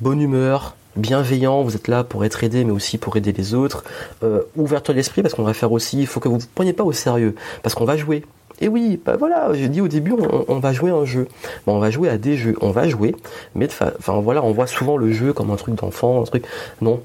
Bonne 0.00 0.20
humeur, 0.20 0.74
bienveillant, 0.96 1.62
vous 1.62 1.76
êtes 1.76 1.88
là 1.88 2.04
pour 2.04 2.24
être 2.24 2.42
aidé, 2.44 2.64
mais 2.64 2.72
aussi 2.72 2.98
pour 2.98 3.16
aider 3.16 3.32
les 3.32 3.54
autres. 3.54 3.84
Euh, 4.22 4.42
ouverture 4.56 4.94
d'esprit, 4.94 5.22
parce 5.22 5.34
qu'on 5.34 5.42
va 5.42 5.54
faire 5.54 5.72
aussi, 5.72 6.00
il 6.00 6.06
faut 6.06 6.20
que 6.20 6.28
vous 6.28 6.36
ne 6.36 6.40
vous 6.40 6.48
preniez 6.54 6.72
pas 6.72 6.84
au 6.84 6.92
sérieux, 6.92 7.34
parce 7.62 7.74
qu'on 7.74 7.84
va 7.84 7.96
jouer. 7.96 8.24
Et 8.60 8.68
oui, 8.68 8.98
bah 9.04 9.16
voilà, 9.16 9.52
j'ai 9.52 9.68
dit 9.68 9.82
au 9.82 9.88
début, 9.88 10.14
on, 10.48 10.58
va 10.58 10.72
jouer 10.72 10.90
un 10.90 11.04
jeu. 11.04 11.28
Bah, 11.66 11.72
on 11.72 11.78
va 11.78 11.90
jouer 11.90 12.08
à 12.08 12.16
des 12.16 12.36
jeux, 12.36 12.56
on 12.62 12.70
va 12.70 12.88
jouer, 12.88 13.14
mais 13.54 13.68
enfin 13.68 14.20
voilà, 14.20 14.42
on 14.42 14.52
voit 14.52 14.66
souvent 14.66 14.96
le 14.96 15.12
jeu 15.12 15.34
comme 15.34 15.50
un 15.50 15.56
truc 15.56 15.74
d'enfant, 15.74 16.22
un 16.22 16.24
truc. 16.24 16.44
Non, 16.80 17.02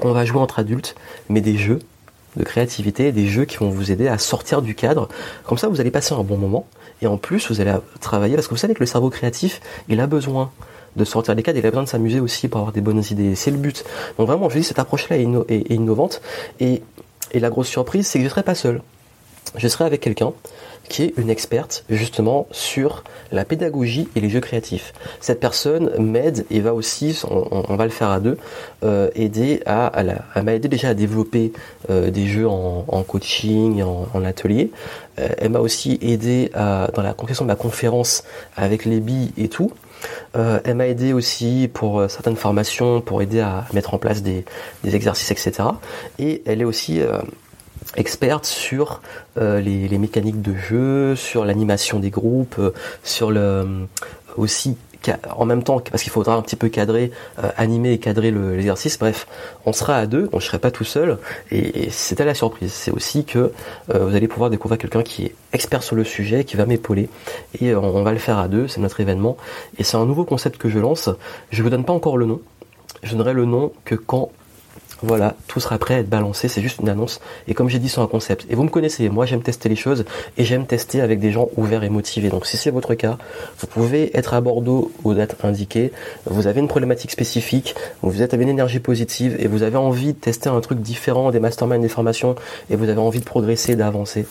on 0.00 0.12
va 0.12 0.24
jouer 0.24 0.40
entre 0.40 0.58
adultes, 0.58 0.94
mais 1.28 1.42
des 1.42 1.58
jeux 1.58 1.80
de 2.36 2.44
créativité, 2.44 3.12
des 3.12 3.26
jeux 3.26 3.44
qui 3.44 3.56
vont 3.58 3.68
vous 3.68 3.90
aider 3.90 4.08
à 4.08 4.16
sortir 4.16 4.62
du 4.62 4.74
cadre. 4.74 5.08
Comme 5.44 5.58
ça, 5.58 5.68
vous 5.68 5.80
allez 5.80 5.90
passer 5.90 6.14
un 6.14 6.22
bon 6.22 6.36
moment. 6.36 6.66
Et 7.02 7.06
en 7.06 7.16
plus, 7.16 7.50
vous 7.50 7.60
allez 7.60 7.74
travailler, 8.00 8.34
parce 8.36 8.48
que 8.48 8.54
vous 8.54 8.58
savez 8.58 8.74
que 8.74 8.80
le 8.80 8.86
cerveau 8.86 9.10
créatif, 9.10 9.60
il 9.88 10.00
a 10.00 10.06
besoin 10.06 10.50
de 10.98 11.04
sortir 11.04 11.34
des 11.34 11.42
cadres, 11.42 11.58
il 11.58 11.66
a 11.66 11.70
besoin 11.70 11.84
de 11.84 11.88
s'amuser 11.88 12.20
aussi 12.20 12.48
pour 12.48 12.58
avoir 12.58 12.72
des 12.72 12.80
bonnes 12.80 13.02
idées. 13.10 13.34
C'est 13.34 13.50
le 13.50 13.56
but. 13.56 13.84
Donc 14.18 14.26
vraiment, 14.26 14.48
je 14.50 14.58
dis 14.58 14.64
cette 14.64 14.78
approche-là 14.78 15.16
est, 15.16 15.70
innovante. 15.70 16.20
Et, 16.60 16.82
la 17.34 17.50
grosse 17.50 17.68
surprise, 17.68 18.06
c'est 18.06 18.18
que 18.18 18.22
je 18.22 18.28
ne 18.28 18.30
serai 18.30 18.42
pas 18.42 18.54
seul. 18.54 18.80
Je 19.56 19.68
serai 19.68 19.84
avec 19.84 20.00
quelqu'un 20.00 20.32
qui 20.88 21.02
est 21.02 21.14
une 21.18 21.28
experte 21.28 21.84
justement 21.90 22.46
sur 22.50 23.04
la 23.32 23.44
pédagogie 23.44 24.08
et 24.16 24.20
les 24.20 24.30
jeux 24.30 24.40
créatifs. 24.40 24.94
Cette 25.20 25.40
personne 25.40 25.90
m'aide 25.98 26.46
et 26.50 26.60
va 26.60 26.72
aussi, 26.72 27.20
on, 27.28 27.76
va 27.76 27.84
le 27.84 27.90
faire 27.90 28.08
à 28.08 28.20
deux, 28.20 28.38
euh, 28.82 29.10
aider 29.14 29.62
à, 29.66 29.92
elle 29.94 30.42
m'a 30.42 30.54
aidé 30.54 30.68
déjà 30.68 30.88
à 30.88 30.94
développer 30.94 31.52
euh, 31.90 32.10
des 32.10 32.26
jeux 32.26 32.48
en, 32.48 33.02
coaching, 33.06 33.82
en, 33.82 34.24
atelier. 34.24 34.70
Euh, 35.18 35.28
elle 35.36 35.50
m'a 35.50 35.60
aussi 35.60 35.98
aidé 36.00 36.50
à, 36.54 36.88
dans 36.94 37.02
la 37.02 37.12
conception 37.12 37.44
de 37.44 37.48
ma 37.48 37.56
conférence 37.56 38.24
avec 38.56 38.86
les 38.86 39.00
billes 39.00 39.32
et 39.36 39.48
tout. 39.48 39.70
Euh, 40.36 40.60
elle 40.64 40.76
m'a 40.76 40.86
aidé 40.86 41.12
aussi 41.12 41.70
pour 41.72 42.00
euh, 42.00 42.08
certaines 42.08 42.36
formations, 42.36 43.00
pour 43.00 43.22
aider 43.22 43.40
à 43.40 43.66
mettre 43.72 43.94
en 43.94 43.98
place 43.98 44.22
des, 44.22 44.44
exercices, 44.84 45.30
etc. 45.30 45.68
Et 46.18 46.42
elle 46.46 46.60
est 46.60 46.64
aussi 46.64 47.00
euh, 47.00 47.18
experte 47.96 48.44
sur 48.44 49.00
les, 49.36 49.98
mécaniques 49.98 50.42
de 50.42 50.54
jeu, 50.54 51.16
sur 51.16 51.44
l'animation 51.44 51.98
des 51.98 52.10
groupes, 52.10 52.60
sur 53.02 53.30
le 53.30 53.86
aussi 54.36 54.76
en 55.36 55.44
même 55.44 55.62
temps, 55.62 55.80
parce 55.80 56.02
qu'il 56.02 56.12
faudra 56.12 56.34
un 56.34 56.42
petit 56.42 56.56
peu 56.56 56.68
cadrer, 56.68 57.10
euh, 57.42 57.50
animer 57.56 57.92
et 57.92 57.98
cadrer 57.98 58.30
l'exercice, 58.30 58.98
bref, 58.98 59.26
on 59.64 59.72
sera 59.72 59.96
à 59.96 60.06
deux, 60.06 60.28
on 60.32 60.36
ne 60.36 60.42
serai 60.42 60.58
pas 60.58 60.70
tout 60.70 60.84
seul, 60.84 61.18
et, 61.50 61.88
c'était 61.90 62.24
la 62.24 62.34
surprise. 62.34 62.72
C'est 62.72 62.90
aussi 62.90 63.24
que 63.24 63.52
euh, 63.94 64.06
vous 64.06 64.14
allez 64.14 64.28
pouvoir 64.28 64.50
découvrir 64.50 64.78
quelqu'un 64.78 65.02
qui 65.02 65.26
est 65.26 65.34
expert 65.52 65.82
sur 65.82 65.96
le 65.96 66.04
sujet, 66.04 66.44
qui 66.44 66.56
va 66.56 66.66
m'épauler, 66.66 67.08
et 67.60 67.74
on, 67.74 67.96
on, 67.96 68.02
va 68.02 68.12
le 68.12 68.18
faire 68.18 68.38
à 68.38 68.48
deux, 68.48 68.68
c'est 68.68 68.80
notre 68.80 69.00
événement, 69.00 69.36
et 69.78 69.84
c'est 69.84 69.96
un 69.96 70.06
nouveau 70.06 70.24
concept 70.24 70.58
que 70.58 70.68
je 70.68 70.78
lance. 70.78 71.10
Je 71.50 71.62
vous 71.62 71.70
donne 71.70 71.84
pas 71.84 71.92
encore 71.92 72.16
le 72.16 72.26
nom, 72.26 72.40
je 73.02 73.12
donnerai 73.12 73.32
le 73.32 73.44
nom 73.44 73.72
que 73.84 73.94
quand 73.94 74.30
voilà, 75.02 75.34
tout 75.46 75.60
sera 75.60 75.78
prêt 75.78 75.94
à 75.94 75.98
être 75.98 76.08
balancé, 76.08 76.48
c'est 76.48 76.60
juste 76.60 76.80
une 76.80 76.88
annonce. 76.88 77.20
Et 77.46 77.54
comme 77.54 77.68
j'ai 77.68 77.78
dit, 77.78 77.88
c'est 77.88 78.00
un 78.00 78.06
concept. 78.06 78.46
Et 78.50 78.54
vous 78.54 78.64
me 78.64 78.68
connaissez, 78.68 79.08
moi 79.08 79.26
j'aime 79.26 79.42
tester 79.42 79.68
les 79.68 79.76
choses 79.76 80.04
et 80.36 80.44
j'aime 80.44 80.66
tester 80.66 81.00
avec 81.00 81.20
des 81.20 81.30
gens 81.30 81.48
ouverts 81.56 81.84
et 81.84 81.88
motivés. 81.88 82.30
Donc 82.30 82.46
si 82.46 82.56
c'est 82.56 82.70
votre 82.70 82.94
cas, 82.94 83.16
vous 83.58 83.66
pouvez 83.66 84.16
être 84.16 84.34
à 84.34 84.40
Bordeaux 84.40 84.90
aux 85.04 85.14
dates 85.14 85.36
indiquées, 85.44 85.92
vous 86.26 86.46
avez 86.46 86.60
une 86.60 86.68
problématique 86.68 87.10
spécifique, 87.10 87.74
vous 88.02 88.22
êtes 88.22 88.34
avec 88.34 88.44
une 88.44 88.50
énergie 88.50 88.80
positive 88.80 89.36
et 89.38 89.46
vous 89.46 89.62
avez 89.62 89.76
envie 89.76 90.14
de 90.14 90.18
tester 90.18 90.48
un 90.48 90.60
truc 90.60 90.80
différent 90.80 91.30
des 91.30 91.40
masterminds, 91.40 91.80
des 91.80 91.88
formations 91.88 92.34
et 92.70 92.76
vous 92.76 92.88
avez 92.88 93.00
envie 93.00 93.20
de 93.20 93.24
progresser, 93.24 93.76
d'avancer. 93.76 94.26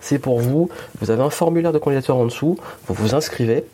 C'est 0.00 0.18
pour 0.18 0.40
vous, 0.40 0.68
vous 1.00 1.10
avez 1.10 1.22
un 1.22 1.30
formulaire 1.30 1.72
de 1.72 1.78
candidature 1.78 2.16
en 2.16 2.26
dessous, 2.26 2.58
vous 2.86 2.94
vous 2.94 3.14
inscrivez, 3.14 3.64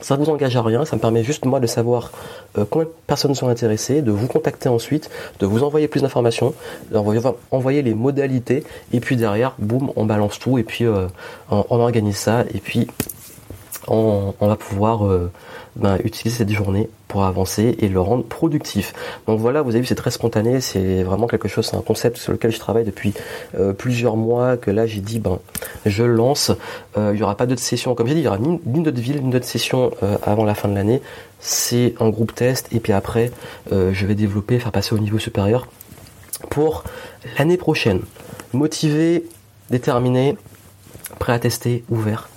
ça 0.00 0.16
vous 0.16 0.28
engage 0.30 0.56
à 0.56 0.62
rien, 0.62 0.84
ça 0.84 0.96
me 0.96 1.00
permet 1.00 1.24
juste 1.24 1.44
moi 1.44 1.60
de 1.60 1.66
savoir 1.66 2.12
euh, 2.56 2.64
combien 2.68 2.86
de 2.86 2.92
personnes 3.06 3.34
sont 3.34 3.48
intéressées, 3.48 4.02
de 4.02 4.10
vous 4.10 4.26
contacter 4.26 4.68
ensuite, 4.68 5.10
de 5.40 5.46
vous 5.46 5.64
envoyer 5.64 5.88
plus 5.88 6.02
d'informations, 6.02 6.54
d'envoyer 6.90 7.20
envoyer 7.50 7.82
les 7.82 7.94
modalités, 7.94 8.64
et 8.92 9.00
puis 9.00 9.16
derrière, 9.16 9.54
boum, 9.58 9.90
on 9.96 10.04
balance 10.04 10.38
tout, 10.38 10.58
et 10.58 10.62
puis 10.62 10.84
euh, 10.84 11.06
on, 11.50 11.64
organise 11.80 12.16
ça, 12.16 12.44
et 12.54 12.60
puis 12.60 12.86
on, 13.88 14.34
va 14.40 14.56
pouvoir 14.56 15.06
euh, 15.06 15.30
ben, 15.78 15.98
utiliser 16.04 16.38
cette 16.38 16.50
journée 16.50 16.88
pour 17.08 17.24
avancer 17.24 17.76
et 17.78 17.88
le 17.88 18.00
rendre 18.00 18.24
productif. 18.24 18.92
Donc 19.26 19.40
voilà, 19.40 19.62
vous 19.62 19.70
avez 19.70 19.80
vu, 19.80 19.86
c'est 19.86 19.94
très 19.94 20.10
spontané, 20.10 20.60
c'est 20.60 21.02
vraiment 21.02 21.26
quelque 21.26 21.48
chose, 21.48 21.66
c'est 21.66 21.76
un 21.76 21.82
concept 21.82 22.18
sur 22.18 22.32
lequel 22.32 22.50
je 22.50 22.58
travaille 22.58 22.84
depuis 22.84 23.14
euh, 23.58 23.72
plusieurs 23.72 24.16
mois, 24.16 24.56
que 24.56 24.70
là 24.70 24.86
j'ai 24.86 25.00
dit, 25.00 25.18
ben, 25.18 25.38
je 25.86 26.04
lance, 26.04 26.52
euh, 26.96 27.12
il 27.14 27.16
n'y 27.16 27.22
aura 27.22 27.36
pas 27.36 27.46
d'autres 27.46 27.62
sessions, 27.62 27.94
comme 27.94 28.06
j'ai 28.06 28.14
dit, 28.14 28.20
il 28.20 28.24
n'y 28.24 28.28
aura 28.28 28.38
ni, 28.38 28.60
ni 28.66 28.82
d'autres 28.82 29.00
villes, 29.00 29.22
ni 29.22 29.30
d'autres 29.30 29.46
sessions 29.46 29.90
avant 30.24 30.44
la 30.44 30.54
fin 30.54 30.68
de 30.68 30.74
l'année, 30.74 31.00
c'est 31.40 31.94
un 32.00 32.10
groupe 32.10 32.34
test, 32.34 32.68
et 32.72 32.80
puis 32.80 32.92
après, 32.92 33.30
je 33.70 34.06
vais 34.06 34.14
développer, 34.14 34.58
faire 34.58 34.72
passer 34.72 34.94
au 34.94 34.98
niveau 34.98 35.18
supérieur 35.18 35.68
pour 36.50 36.84
l'année 37.38 37.56
prochaine. 37.56 38.00
Motivé, 38.52 39.24
déterminé, 39.70 40.36
prêt 41.18 41.32
à 41.32 41.38
tester, 41.38 41.84
ouvert, 41.90 42.28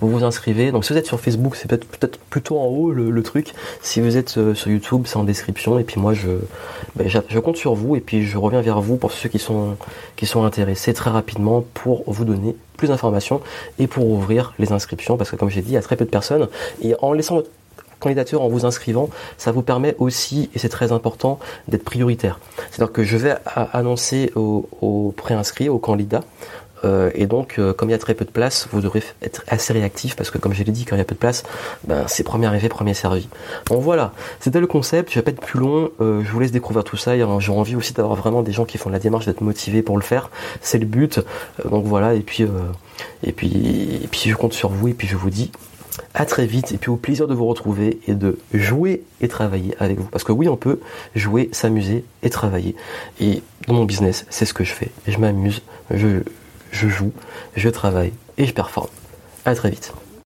vous 0.00 0.08
vous 0.08 0.24
inscrivez. 0.24 0.72
Donc 0.72 0.84
si 0.84 0.92
vous 0.92 0.98
êtes 0.98 1.06
sur 1.06 1.20
Facebook, 1.20 1.56
c'est 1.56 1.68
peut-être 1.68 1.86
peut-être 1.86 2.18
plutôt 2.18 2.58
en 2.58 2.66
haut 2.66 2.92
le, 2.92 3.22
truc. 3.22 3.52
Si 3.82 4.00
vous 4.00 4.16
êtes 4.16 4.38
euh, 4.38 4.54
sur 4.54 4.70
YouTube, 4.70 5.02
c'est 5.06 5.16
en 5.16 5.24
description. 5.24 5.78
Et 5.78 5.84
puis 5.84 6.00
moi, 6.00 6.14
je, 6.14 6.28
ben, 6.96 7.08
je 7.08 7.38
compte 7.38 7.56
sur 7.56 7.74
vous 7.74 7.96
et 7.96 8.00
puis 8.00 8.24
je 8.24 8.38
reviens 8.38 8.60
vers 8.60 8.80
vous 8.80 8.96
pour 8.96 9.12
ceux 9.12 9.28
qui 9.28 9.38
sont 9.38 9.76
qui 10.16 10.26
sont 10.26 10.44
intéressés 10.44 10.94
très 10.94 11.10
rapidement 11.10 11.64
pour 11.74 12.04
vous 12.06 12.24
donner 12.24 12.56
plus 12.76 12.88
d'informations 12.88 13.40
et 13.78 13.86
pour 13.86 14.06
ouvrir 14.06 14.54
les 14.58 14.72
inscriptions 14.72 15.16
parce 15.16 15.30
que 15.30 15.36
comme 15.36 15.50
j'ai 15.50 15.62
dit, 15.62 15.70
il 15.70 15.74
y 15.74 15.78
a 15.78 15.82
très 15.82 15.96
peu 15.96 16.04
de 16.04 16.10
personnes 16.10 16.48
et 16.80 16.94
en 17.00 17.12
laissant 17.12 17.36
votre 17.36 17.50
candidature 17.98 18.42
en 18.42 18.48
vous 18.48 18.64
inscrivant, 18.64 19.10
ça 19.36 19.52
vous 19.52 19.62
permet 19.62 19.94
aussi, 19.98 20.50
et 20.54 20.58
c'est 20.58 20.68
très 20.68 20.92
important, 20.92 21.38
d'être 21.66 21.84
prioritaire. 21.84 22.38
C'est-à-dire 22.70 22.92
que 22.92 23.02
je 23.02 23.16
vais 23.16 23.34
annoncer 23.72 24.30
aux, 24.36 24.68
aux 24.80 25.12
préinscrits, 25.16 25.68
aux 25.68 25.78
candidats, 25.78 26.22
euh, 26.84 27.10
et 27.14 27.26
donc, 27.26 27.56
euh, 27.58 27.72
comme 27.72 27.88
il 27.88 27.92
y 27.92 27.94
a 27.94 27.98
très 27.98 28.14
peu 28.14 28.24
de 28.24 28.30
place, 28.30 28.68
vous 28.72 28.80
devrez 28.80 29.02
être 29.22 29.42
assez 29.48 29.72
réactif 29.72 30.16
parce 30.16 30.30
que, 30.30 30.38
comme 30.38 30.52
je 30.52 30.62
l'ai 30.62 30.72
dit, 30.72 30.84
quand 30.84 30.96
il 30.96 30.98
y 30.98 31.02
a 31.02 31.04
peu 31.04 31.14
de 31.14 31.20
place, 31.20 31.42
ben, 31.86 32.04
c'est 32.06 32.22
premier 32.22 32.46
arrivé, 32.46 32.68
premier 32.68 32.94
servi. 32.94 33.28
Donc 33.66 33.82
voilà, 33.82 34.12
c'était 34.40 34.60
le 34.60 34.66
concept. 34.66 35.10
Je 35.10 35.16
vais 35.16 35.22
pas 35.22 35.30
être 35.30 35.40
plus 35.40 35.58
long. 35.58 35.90
Euh, 36.00 36.22
je 36.24 36.30
vous 36.30 36.40
laisse 36.40 36.52
découvrir 36.52 36.84
tout 36.84 36.96
ça. 36.96 37.16
J'ai 37.16 37.52
envie 37.52 37.76
aussi 37.76 37.92
d'avoir 37.92 38.16
vraiment 38.16 38.42
des 38.42 38.52
gens 38.52 38.64
qui 38.64 38.78
font 38.78 38.90
la 38.90 38.98
démarche, 38.98 39.26
d'être 39.26 39.40
motivés 39.40 39.82
pour 39.82 39.96
le 39.96 40.02
faire. 40.02 40.30
C'est 40.60 40.78
le 40.78 40.86
but. 40.86 41.20
donc 41.68 41.84
voilà. 41.84 42.14
Et 42.14 42.20
puis, 42.20 42.46
et 43.22 43.32
puis, 43.32 44.00
et 44.02 44.08
puis, 44.08 44.30
je 44.30 44.34
compte 44.34 44.52
sur 44.52 44.70
vous. 44.70 44.88
Et 44.88 44.94
puis, 44.94 45.08
je 45.08 45.16
vous 45.16 45.30
dis 45.30 45.50
à 46.14 46.24
très 46.24 46.46
vite. 46.46 46.72
Et 46.72 46.78
puis, 46.78 46.90
au 46.90 46.96
plaisir 46.96 47.26
de 47.26 47.34
vous 47.34 47.46
retrouver 47.46 48.00
et 48.06 48.14
de 48.14 48.38
jouer 48.52 49.02
et 49.20 49.28
travailler 49.28 49.74
avec 49.78 49.98
vous. 49.98 50.06
Parce 50.06 50.24
que 50.24 50.32
oui, 50.32 50.48
on 50.48 50.56
peut 50.56 50.80
jouer, 51.14 51.48
s'amuser 51.52 52.04
et 52.22 52.30
travailler. 52.30 52.76
Et 53.20 53.42
dans 53.66 53.74
mon 53.74 53.84
business, 53.84 54.26
c'est 54.30 54.44
ce 54.44 54.54
que 54.54 54.64
je 54.64 54.72
fais. 54.72 54.90
Je 55.06 55.18
m'amuse. 55.18 55.62
Je 55.90 56.22
je 56.72 56.88
joue, 56.88 57.12
je 57.56 57.68
travaille 57.68 58.12
et 58.36 58.46
je 58.46 58.52
performe. 58.52 58.88
À 59.44 59.54
très 59.54 59.70
vite. 59.70 59.92